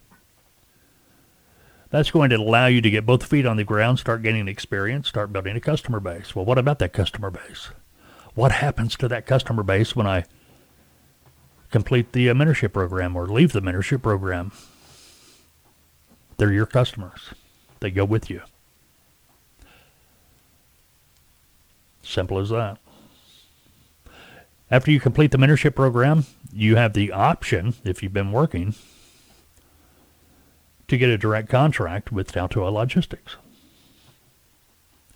[1.90, 5.08] That's going to allow you to get both feet on the ground, start gaining experience,
[5.08, 6.36] start building a customer base.
[6.36, 7.70] Well, what about that customer base?
[8.38, 10.24] What happens to that customer base when I
[11.72, 14.52] complete the uh, mentorship program or leave the mentorship program?
[16.36, 17.34] They're your customers.
[17.80, 18.42] They go with you.
[22.00, 22.78] Simple as that.
[24.70, 28.76] After you complete the mentorship program, you have the option, if you've been working,
[30.86, 33.34] to get a direct contract with TALTOA Logistics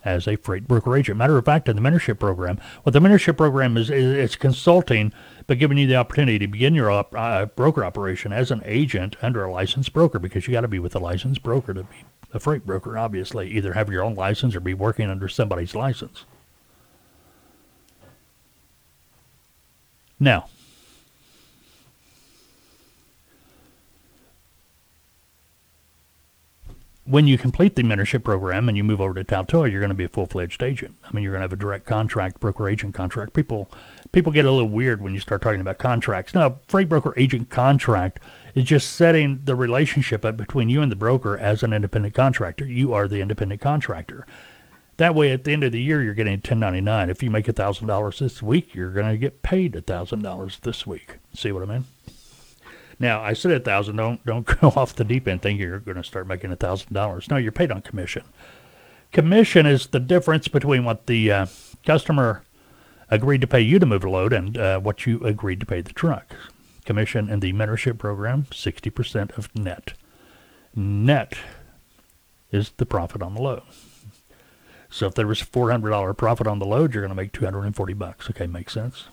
[0.05, 1.17] as a freight broker agent.
[1.17, 5.13] Matter of fact, in the mentorship program, what the mentorship program is, is it's consulting,
[5.47, 9.15] but giving you the opportunity to begin your op, uh, broker operation as an agent
[9.21, 11.97] under a licensed broker because you got to be with a licensed broker to be
[12.33, 13.49] a freight broker, obviously.
[13.51, 16.25] Either have your own license or be working under somebody's license.
[20.19, 20.47] Now,
[27.05, 29.95] when you complete the mentorship program and you move over to TALTOA, you're going to
[29.95, 30.95] be a full-fledged agent.
[31.03, 33.33] I mean, you're going to have a direct contract, broker agent contract.
[33.33, 33.69] People,
[34.13, 36.33] people get a little weird when you start talking about contracts.
[36.33, 38.21] Now, freight broker agent contract
[38.55, 42.65] is just setting the relationship up between you and the broker as an independent contractor.
[42.65, 44.25] You are the independent contractor.
[44.97, 47.09] That way, at the end of the year, you're getting 1099.
[47.09, 51.17] If you make $1,000 this week, you're going to get paid $1,000 this week.
[51.33, 51.85] See what I mean?
[52.99, 53.95] Now I said a thousand.
[53.97, 56.93] Don't don't go off the deep end thinking you're going to start making a thousand
[56.93, 57.29] dollars.
[57.29, 58.23] No, you're paid on commission.
[59.11, 61.45] Commission is the difference between what the uh,
[61.85, 62.43] customer
[63.11, 65.81] agreed to pay you to move a load and uh, what you agreed to pay
[65.81, 66.35] the truck.
[66.83, 69.93] Commission in the mentorship program, 60% of net.
[70.75, 71.35] Net
[72.51, 73.61] is the profit on the load.
[74.89, 77.93] So if there was a $400 profit on the load, you're going to make 240
[77.93, 78.29] bucks.
[78.29, 79.05] Okay, makes sense.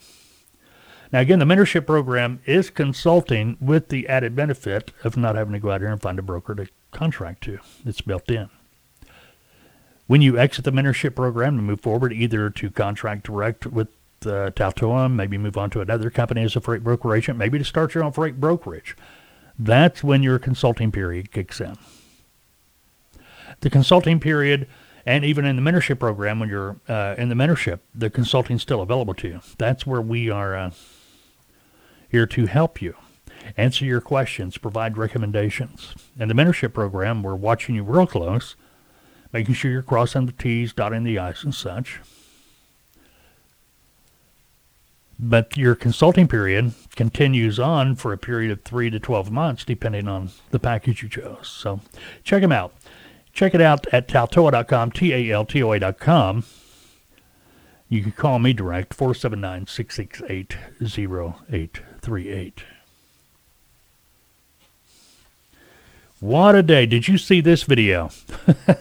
[1.13, 5.59] Now, again, the mentorship program is consulting with the added benefit of not having to
[5.59, 7.59] go out here and find a broker to contract to.
[7.85, 8.49] It's built in.
[10.07, 13.89] When you exit the mentorship program and move forward, either to contract direct with
[14.25, 17.65] uh, TALTOA, maybe move on to another company as a freight broker agent, maybe to
[17.65, 18.97] start your own freight brokerage,
[19.59, 21.77] that's when your consulting period kicks in.
[23.61, 24.69] The consulting period
[25.07, 28.83] and even in the mentorship program, when you're uh, in the mentorship, the consulting's still
[28.83, 29.41] available to you.
[29.59, 30.71] That's where we are uh,
[32.11, 32.95] here to help you,
[33.57, 35.95] answer your questions, provide recommendations.
[36.19, 38.57] In the mentorship program, we're watching you real close,
[39.33, 42.01] making sure you're crossing the T's, dotting the I's, and such.
[45.23, 50.09] But your consulting period continues on for a period of 3 to 12 months, depending
[50.09, 51.47] on the package you chose.
[51.47, 51.81] So
[52.25, 52.73] check them out.
[53.33, 56.45] Check it out at taltoa.com, T-A-L-T-O-A.com.
[57.89, 62.63] You can call me direct, 479 668 0838.
[66.21, 66.87] What a day.
[66.87, 68.11] Did you see this video?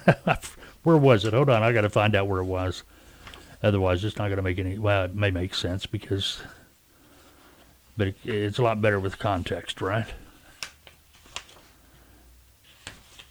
[0.84, 1.34] where was it?
[1.34, 1.63] Hold on.
[1.63, 2.84] I got to find out where it was.
[3.63, 4.78] Otherwise, it's not going to make any.
[4.78, 6.41] Well, it may make sense because.
[7.97, 10.07] But it, it's a lot better with context, right?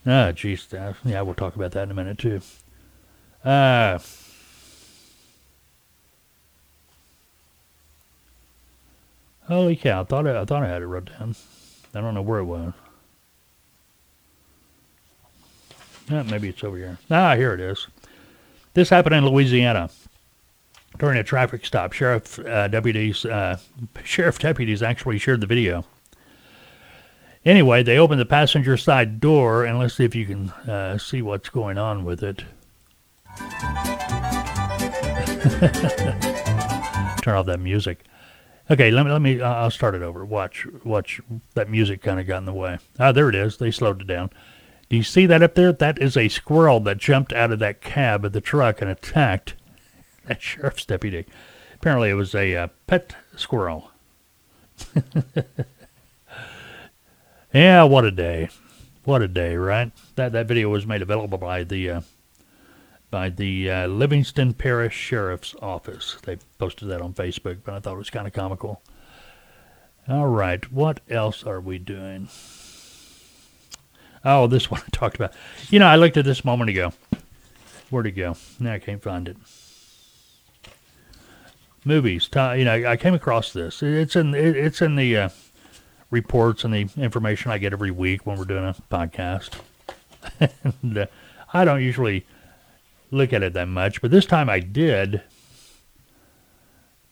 [0.07, 0.67] Ah, geez.
[0.73, 2.41] Yeah, we'll talk about that in a minute, too.
[3.45, 3.99] Uh,
[9.49, 10.03] Holy cow!
[10.03, 11.35] I thought I, I thought I had it wrote down.
[11.95, 12.75] I don't know where it was.
[16.11, 16.99] Yeah, maybe it's over here.
[17.11, 17.87] Ah, here it is.
[18.75, 19.89] This happened in Louisiana
[20.99, 21.95] during a traffic stop.
[21.95, 23.59] Sheriff uh, deputies, uh,
[24.05, 25.85] sheriff deputies actually shared the video.
[27.45, 31.23] Anyway, they opened the passenger side door, and let's see if you can uh, see
[31.23, 32.45] what's going on with it.
[37.23, 38.05] Turn off that music.
[38.71, 39.41] Okay, let me let me.
[39.41, 40.25] I'll start it over.
[40.25, 41.21] Watch, watch.
[41.55, 42.79] That music kind of got in the way.
[42.99, 43.57] Ah, there it is.
[43.57, 44.31] They slowed it down.
[44.91, 45.73] Do you see that up there?
[45.73, 49.55] That is a squirrel that jumped out of that cab of the truck and attacked
[50.27, 51.25] that sheriff's deputy.
[51.75, 53.91] Apparently, it was a uh, pet squirrel.
[57.53, 58.51] yeah, what a day!
[59.05, 59.93] What a day, right?
[60.17, 62.01] That that video was made available by the uh,
[63.11, 66.17] by the uh, Livingston Parish Sheriff's Office.
[66.23, 68.83] They posted that on Facebook, but I thought it was kind of comical.
[70.09, 72.29] All right, what else are we doing?
[74.25, 75.33] Oh, this one I talked about.
[75.71, 76.93] You know, I looked at this a moment ago.
[77.91, 78.37] Where'd it go?
[78.61, 79.37] Now I can't find it.
[81.85, 82.29] Movies.
[82.35, 83.83] You know, I came across this.
[83.83, 85.29] It's in it's in the uh,
[86.11, 89.61] reports and the information I get every week when we're doing a podcast.
[90.41, 91.07] and uh,
[91.55, 92.27] I don't usually
[93.11, 95.23] look at it that much, but this time I did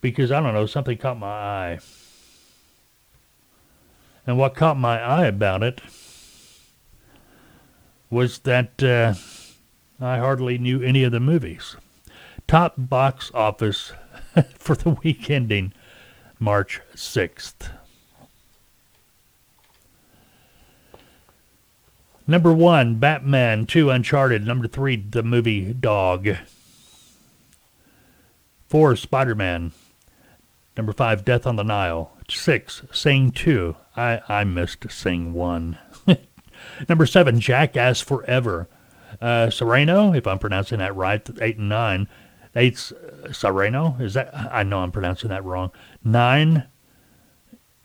[0.01, 1.78] because I don't know something caught my eye.
[4.26, 5.80] And what caught my eye about it
[8.11, 9.14] was that uh,
[10.01, 11.76] I hardly knew any of the movies.
[12.47, 13.92] Top box office
[14.55, 15.72] for the week ending
[16.38, 17.70] March 6th.
[22.27, 23.66] Number one, Batman.
[23.66, 24.47] Two, Uncharted.
[24.47, 26.29] Number three, the movie Dog.
[28.68, 29.72] Four, Spider Man.
[30.77, 32.12] Number five, Death on the Nile.
[32.29, 33.77] Six, Sing 2.
[33.97, 35.79] I, I missed Sing 1.
[36.89, 38.68] Number seven, Jackass Forever.
[39.20, 42.09] Uh, Cyrano, if I'm pronouncing that right, eight and nine.
[42.55, 43.97] Eight's uh, Cyrano.
[44.01, 44.35] Is that?
[44.35, 45.70] I know I'm pronouncing that wrong.
[46.05, 46.64] Nine,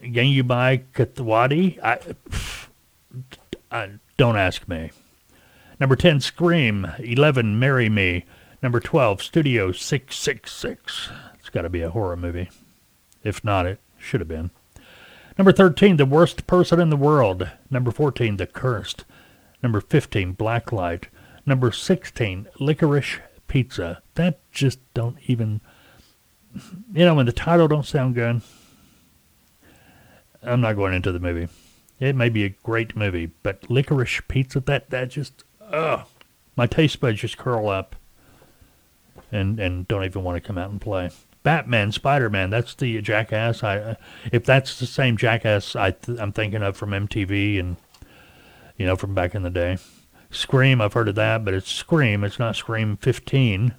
[0.02, 1.80] Gangubai Katwadi.
[1.82, 2.00] I,
[3.72, 3.90] I,
[4.22, 4.92] don't ask me.
[5.80, 6.92] Number 10, Scream.
[7.00, 8.24] 11, Marry Me.
[8.62, 11.10] Number 12, Studio 666.
[11.40, 12.52] It's got to be a horror movie.
[13.24, 14.52] If not, it should have been.
[15.40, 17.50] Number 13, The Worst Person in the World.
[17.72, 19.06] Number 14, The Cursed.
[19.64, 21.06] Number 15, Blacklight.
[21.48, 24.04] Number 16, Licorice Pizza.
[24.14, 25.62] That just don't even,
[26.94, 28.42] you know, when the title don't sound good,
[30.44, 31.48] I'm not going into the movie.
[32.02, 36.08] It may be a great movie, but Licorice Pizza, that, that just, ugh,
[36.58, 37.96] my taste buds just curl up
[39.32, 41.12] and, and don't even want to come out and play.
[41.44, 42.50] Batman, Spider Man.
[42.50, 43.64] That's the Jackass.
[43.64, 43.96] I uh,
[44.32, 47.78] if that's the same Jackass I th- I'm thinking of from MTV and
[48.78, 49.78] you know from back in the day.
[50.30, 52.24] Scream, I've heard of that, but it's Scream.
[52.24, 53.74] It's not Scream 15.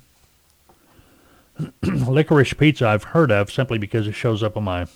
[1.83, 4.87] Licorice Pizza, I've heard of simply because it shows up on my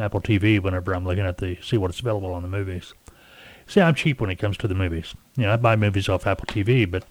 [0.00, 2.94] Apple TV whenever I'm looking at the see what's available on the movies.
[3.66, 5.14] See, I'm cheap when it comes to the movies.
[5.36, 7.04] You know, I buy movies off Apple TV, but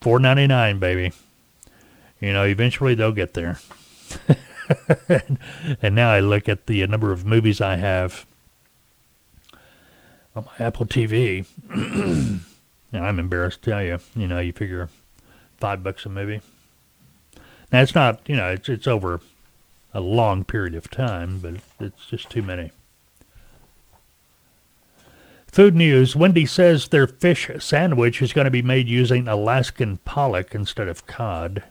[0.00, 1.12] four ninety nine, baby.
[2.20, 3.58] You know, eventually they'll get there.
[5.82, 8.26] and now I look at the number of movies I have
[10.34, 12.40] on my Apple TV, and
[12.92, 13.98] I'm embarrassed to tell you.
[14.14, 14.88] You know, you figure
[15.58, 16.40] five bucks a movie.
[17.72, 19.20] Now it's not, you know, it's it's over
[19.94, 22.70] a long period of time, but it's just too many.
[25.46, 30.54] Food news Wendy says their fish sandwich is going to be made using Alaskan pollock
[30.54, 31.64] instead of cod.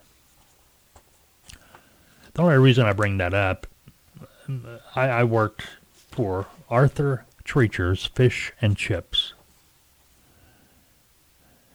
[2.34, 3.66] The only reason I bring that up,
[4.96, 9.34] I, I worked for Arthur Treacher's Fish and Chips.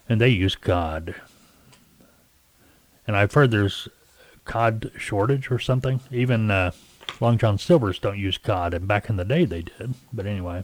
[0.10, 1.16] And they use cod.
[3.08, 3.88] And I've heard there's
[4.46, 6.00] cod shortage or something.
[6.12, 6.72] Even uh,
[7.20, 9.94] Long John Silver's don't use cod, and back in the day they did.
[10.12, 10.64] But anyway.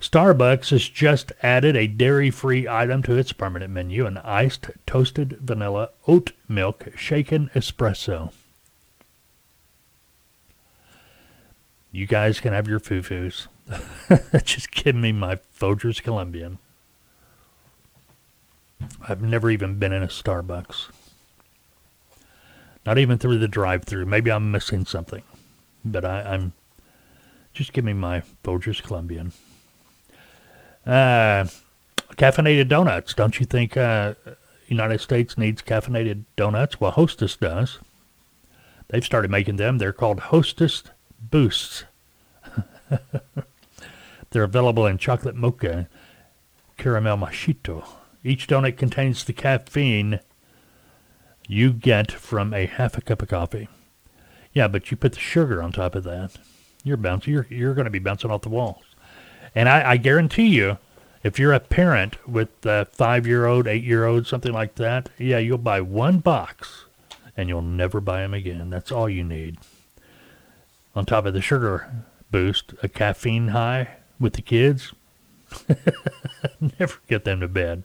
[0.00, 5.90] Starbucks has just added a dairy-free item to its permanent menu, an iced toasted vanilla
[6.06, 8.30] oat milk shaken espresso.
[11.90, 13.46] You guys can have your foo-foos.
[14.44, 16.58] just give me my Folgers Colombian.
[19.08, 20.88] I've never even been in a Starbucks.
[22.86, 24.06] Not even through the drive-through.
[24.06, 25.22] Maybe I'm missing something.
[25.84, 26.52] But I, I'm...
[27.52, 29.32] Just give me my Folgers Colombian.
[30.86, 31.46] Uh,
[32.16, 33.14] caffeinated donuts.
[33.14, 34.14] Don't you think uh,
[34.68, 36.80] United States needs caffeinated donuts?
[36.80, 37.78] Well, Hostess does.
[38.88, 39.78] They've started making them.
[39.78, 40.82] They're called Hostess
[41.18, 41.84] boosts.
[44.30, 45.88] They're available in chocolate mocha,
[46.76, 47.86] caramel macchiato.
[48.22, 50.20] Each donut contains the caffeine
[51.48, 53.68] you get from a half a cup of coffee.
[54.52, 56.36] Yeah, but you put the sugar on top of that.
[56.84, 57.32] You're bouncing.
[57.32, 58.84] You're you're going to be bouncing off the walls.
[59.54, 60.78] And I, I guarantee you,
[61.22, 66.18] if you're a parent with a five-year-old, eight-year-old, something like that, yeah, you'll buy one
[66.18, 66.84] box,
[67.36, 68.70] and you'll never buy them again.
[68.70, 69.58] That's all you need.
[70.94, 73.88] On top of the sugar boost, a caffeine high
[74.18, 74.92] with the kids.
[76.78, 77.84] never get them to bed.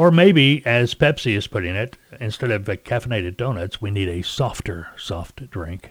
[0.00, 4.88] Or maybe, as Pepsi is putting it, instead of caffeinated donuts, we need a softer,
[4.96, 5.90] soft drink.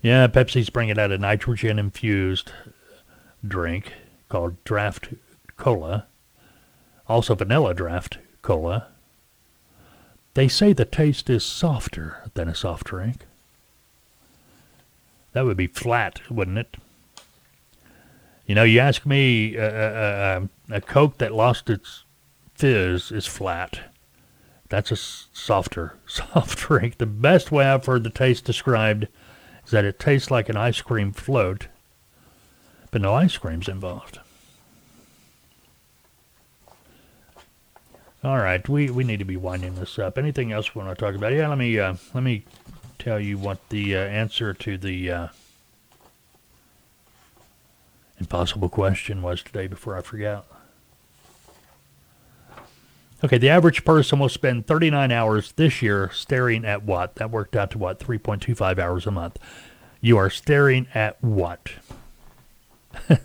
[0.00, 2.52] Yeah, Pepsi's bringing out a nitrogen infused
[3.46, 3.92] drink
[4.30, 5.10] called Draft
[5.58, 6.06] Cola,
[7.06, 8.86] also vanilla Draft Cola.
[10.32, 13.26] They say the taste is softer than a soft drink.
[15.34, 16.78] That would be flat, wouldn't it?
[18.46, 22.04] You know, you ask me, uh, uh, uh, a Coke that lost its
[22.60, 23.80] fizz is flat.
[24.68, 26.98] That's a softer, soft drink.
[26.98, 29.08] The best way I've heard the taste described
[29.64, 31.68] is that it tastes like an ice cream float,
[32.90, 34.20] but no ice cream's involved.
[38.22, 40.18] All right, we, we need to be winding this up.
[40.18, 41.32] Anything else we want to talk about?
[41.32, 42.44] Yeah, let me uh, let me
[42.98, 45.28] tell you what the uh, answer to the uh,
[48.18, 50.44] impossible question was today before I forget.
[53.22, 57.16] Okay, the average person will spend 39 hours this year staring at what?
[57.16, 57.98] That worked out to what?
[57.98, 59.38] 3.25 hours a month.
[60.00, 61.72] You are staring at what?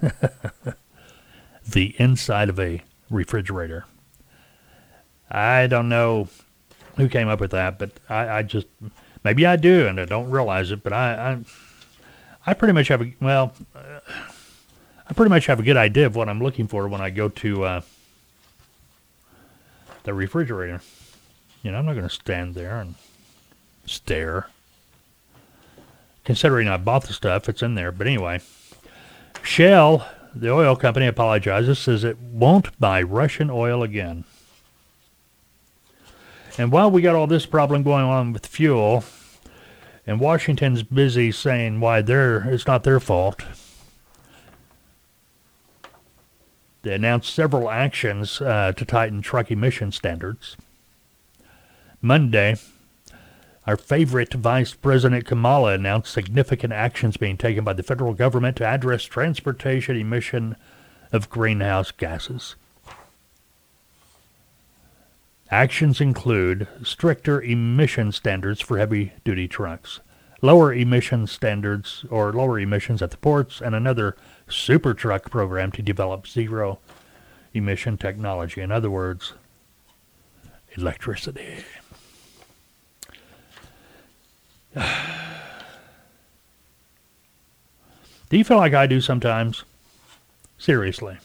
[1.67, 3.85] the inside of a refrigerator.
[5.31, 6.27] I don't know
[6.97, 8.67] who came up with that, but I, I just
[9.23, 11.39] maybe I do and I don't realize it, but I
[12.45, 13.99] I, I pretty much have a well, uh,
[15.07, 17.29] I pretty much have a good idea of what I'm looking for when I go
[17.29, 17.81] to uh,
[20.05, 20.81] the refrigerator.
[21.61, 22.95] You know, I'm not going to stand there and
[23.85, 24.47] stare.
[26.23, 27.91] Considering I bought the stuff, it's in there.
[27.91, 28.41] But anyway,
[29.43, 34.23] Shell, the oil company, apologizes, says it won't buy Russian oil again.
[36.57, 39.03] And while we got all this problem going on with fuel,
[40.07, 43.43] and Washington's busy saying why they're, it's not their fault,
[46.85, 50.55] They announced several actions uh, to tighten truck emission standards.
[51.99, 52.57] Monday,
[53.65, 58.67] our favorite Vice President Kamala announced significant actions being taken by the federal government to
[58.67, 60.55] address transportation emission
[61.11, 62.55] of greenhouse gases.
[65.49, 70.01] Actions include stricter emission standards for heavy duty trucks,
[70.43, 74.15] lower emission standards or lower emissions at the ports, and another
[74.47, 76.79] super truck program to develop zero
[77.53, 78.61] emission technology.
[78.61, 79.33] In other words,
[80.73, 81.63] electricity.
[88.29, 89.63] Do you feel like I do sometimes?
[90.57, 91.17] Seriously.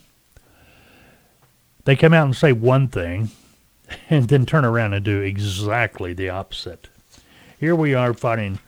[1.84, 3.30] They come out and say one thing
[4.10, 6.88] and then turn around and do exactly the opposite.
[7.58, 8.58] Here we are fighting,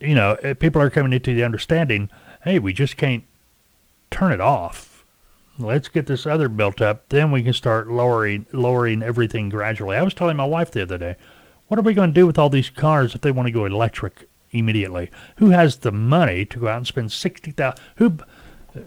[0.00, 2.08] you know, eh, people are coming into the understanding
[2.44, 3.24] hey, we just can't
[4.10, 5.04] turn it off.
[5.58, 9.96] Let's get this other built up, then we can start lowering lowering everything gradually.
[9.96, 11.16] I was telling my wife the other day,
[11.68, 13.64] what are we going to do with all these cars if they want to go
[13.64, 15.10] electric immediately?
[15.36, 18.18] Who has the money to go out and spend sixty thousand who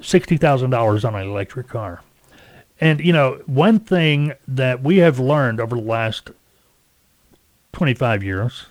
[0.01, 2.01] sixty thousand dollars on an electric car?
[2.82, 6.32] And you know, one thing that we have learned over the last
[7.72, 8.66] twenty five years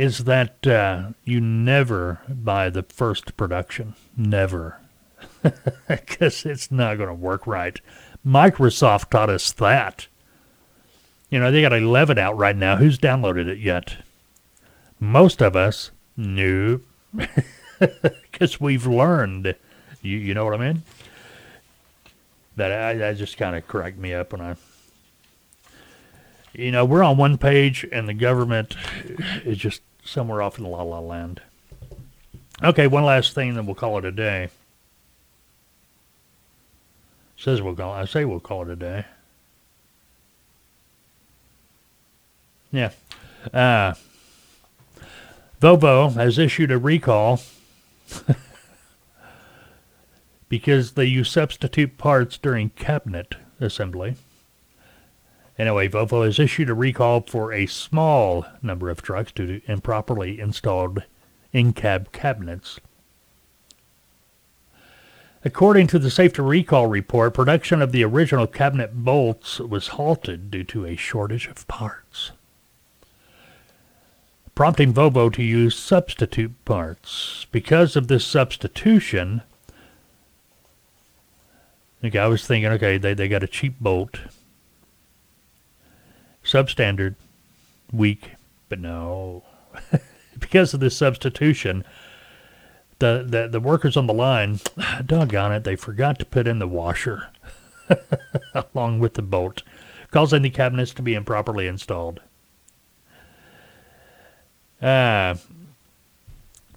[0.00, 3.94] is that uh, you never buy the first production.
[4.16, 4.78] Never.
[5.88, 7.78] Because it's not going to work right.
[8.26, 10.06] Microsoft taught us that.
[11.28, 12.76] You know, they got 11 out right now.
[12.76, 13.96] Who's downloaded it yet?
[14.98, 16.82] Most of us, nope.
[17.78, 19.54] Because we've learned.
[20.00, 20.82] You, you know what I mean?
[22.56, 24.56] That, I, that just kind of cracked me up when I
[26.52, 28.76] you know, we're on one page and the government
[29.44, 31.40] is just somewhere off in la la land.
[32.62, 34.50] Okay, one last thing, then we'll call it a day.
[37.36, 37.92] Says we'll call.
[37.92, 39.06] I say we'll call it a day.
[42.70, 42.90] Yeah.
[43.52, 43.94] Uh,
[45.60, 47.40] Volvo has issued a recall
[50.48, 54.16] because they use substitute parts during cabinet assembly.
[55.60, 60.40] Anyway, Volvo has issued a recall for a small number of trucks due to improperly
[60.40, 61.02] installed
[61.52, 62.80] in-cab cabinets.
[65.44, 70.64] According to the safety recall report, production of the original cabinet bolts was halted due
[70.64, 72.30] to a shortage of parts,
[74.54, 77.46] prompting Volvo to use substitute parts.
[77.52, 79.42] Because of this substitution,
[82.00, 84.20] the guy was thinking, okay, they, they got a cheap bolt,
[86.44, 87.16] substandard,
[87.92, 88.32] weak,
[88.68, 89.44] but no.
[90.38, 91.84] because of this substitution,
[92.98, 94.60] the, the, the workers on the line,
[95.06, 97.28] doggone it, they forgot to put in the washer
[98.74, 99.62] along with the bolt,
[100.10, 102.20] causing the cabinets to be improperly installed.
[104.80, 105.34] Uh,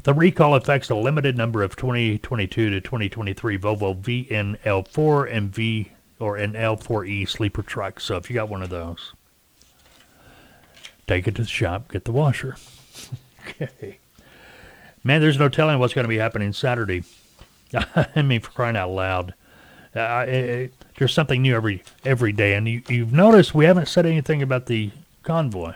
[0.03, 6.35] the recall affects a limited number of 2022 to 2023 Volvo VNL4 and V or
[6.35, 8.03] an L4E sleeper trucks.
[8.03, 9.13] So if you got one of those,
[11.07, 12.55] take it to the shop, get the washer.
[13.47, 13.99] okay.
[15.03, 17.03] Man, there's no telling what's going to be happening Saturday.
[18.15, 19.33] I mean, for crying out loud.
[19.95, 23.87] Uh, it, it, there's something new every every day, and you, you've noticed we haven't
[23.87, 24.91] said anything about the
[25.21, 25.73] convoy.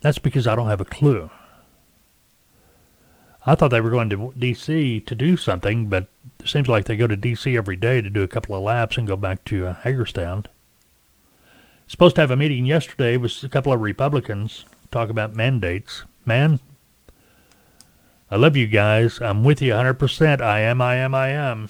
[0.00, 1.30] That's because I don't have a clue.
[3.46, 5.00] I thought they were going to D.C.
[5.00, 6.08] to do something, but
[6.40, 7.56] it seems like they go to D.C.
[7.56, 10.46] every day to do a couple of laps and go back to uh, Hagerstown.
[11.86, 16.60] Supposed to have a meeting yesterday with a couple of Republicans talk about mandates man,
[18.30, 19.20] I love you guys.
[19.20, 20.40] I'm with you 100%.
[20.40, 21.68] I am, I am, I am.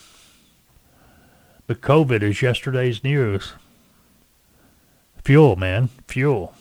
[1.66, 3.54] But COVID is yesterday's news.
[5.24, 5.88] Fuel, man.
[6.08, 6.54] Fuel.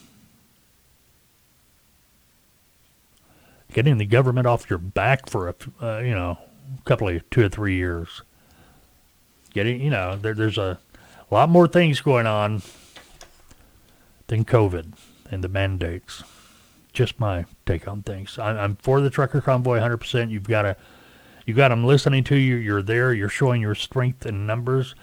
[3.72, 6.38] Getting the government off your back for a, uh, you know,
[6.86, 8.22] couple of two or three years.
[9.54, 10.80] Getting, you know, there, there's a
[11.32, 12.62] lot more things going on
[14.28, 14.94] than COVID
[15.32, 16.24] and the mandates
[16.94, 18.40] just my take on things.
[18.40, 20.30] I, I'm for the trucker convoy 100%.
[20.30, 20.78] You've got to,
[21.46, 22.56] you got them listening to you.
[22.56, 23.14] You're there.
[23.14, 24.96] You're showing your strength in numbers,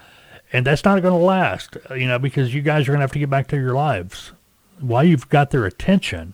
[0.51, 1.77] and that's not going to last.
[1.91, 4.31] You know, because you guys are going to have to get back to your lives.
[4.79, 6.33] While you've got their attention,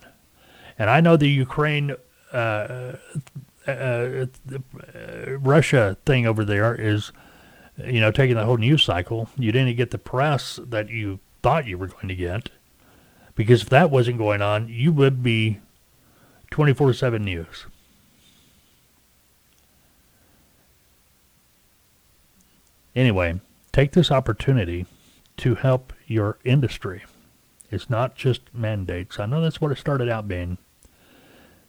[0.79, 1.95] and I know the Ukraine,
[2.31, 2.93] uh,
[3.67, 4.25] uh, uh,
[5.39, 7.11] Russia thing over there is,
[7.83, 9.27] you know, taking the whole news cycle.
[9.37, 12.51] You didn't get the press that you thought you were going to get
[13.37, 15.59] because if that wasn't going on, you would be
[16.51, 17.67] 24 7 news.
[22.95, 23.39] Anyway,
[23.71, 24.87] take this opportunity
[25.37, 27.03] to help your industry.
[27.69, 29.19] It's not just mandates.
[29.19, 30.57] I know that's what it started out being.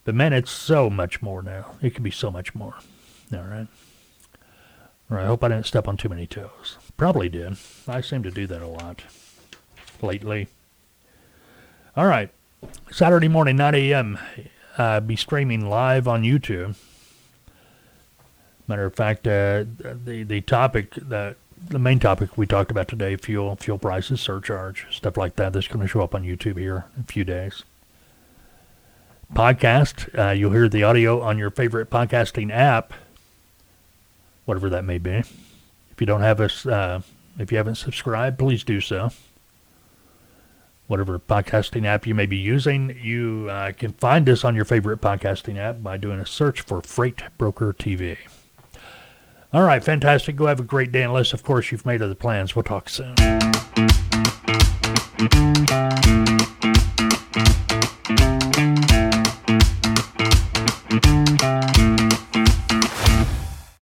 [0.05, 1.77] But man, it's so much more now.
[1.83, 2.77] It can be so much more.
[3.31, 3.67] All right.
[5.11, 5.25] All right.
[5.25, 6.79] I hope I didn't step on too many toes.
[6.97, 7.59] Probably did.
[7.87, 9.03] I seem to do that a lot
[10.01, 10.49] lately.
[11.99, 12.31] All right.
[12.93, 14.21] Saturday morning, 9 a.m.
[14.77, 16.77] Uh, be streaming live on YouTube.
[18.69, 19.65] Matter of fact, uh,
[20.05, 21.39] the the topic that
[21.69, 25.53] the main topic we talked about today, fuel, fuel prices, surcharge, stuff like that.
[25.53, 27.65] That's going to show up on YouTube here in a few days.
[29.35, 32.93] Podcast, uh, you'll hear the audio on your favorite podcasting app,
[34.45, 35.17] whatever that may be.
[35.91, 37.01] If you don't have us, uh,
[37.41, 39.11] if you haven't subscribed, please do so
[40.89, 42.99] whatever podcasting app you may be using.
[43.01, 46.83] You uh, can find us on your favorite podcasting app by doing a search for
[46.83, 48.17] Freight Broker TV.
[49.53, 50.37] All right, fantastic.
[50.37, 52.57] Go have a great day, unless, of course, you've made other plans.
[52.57, 53.15] We'll talk soon.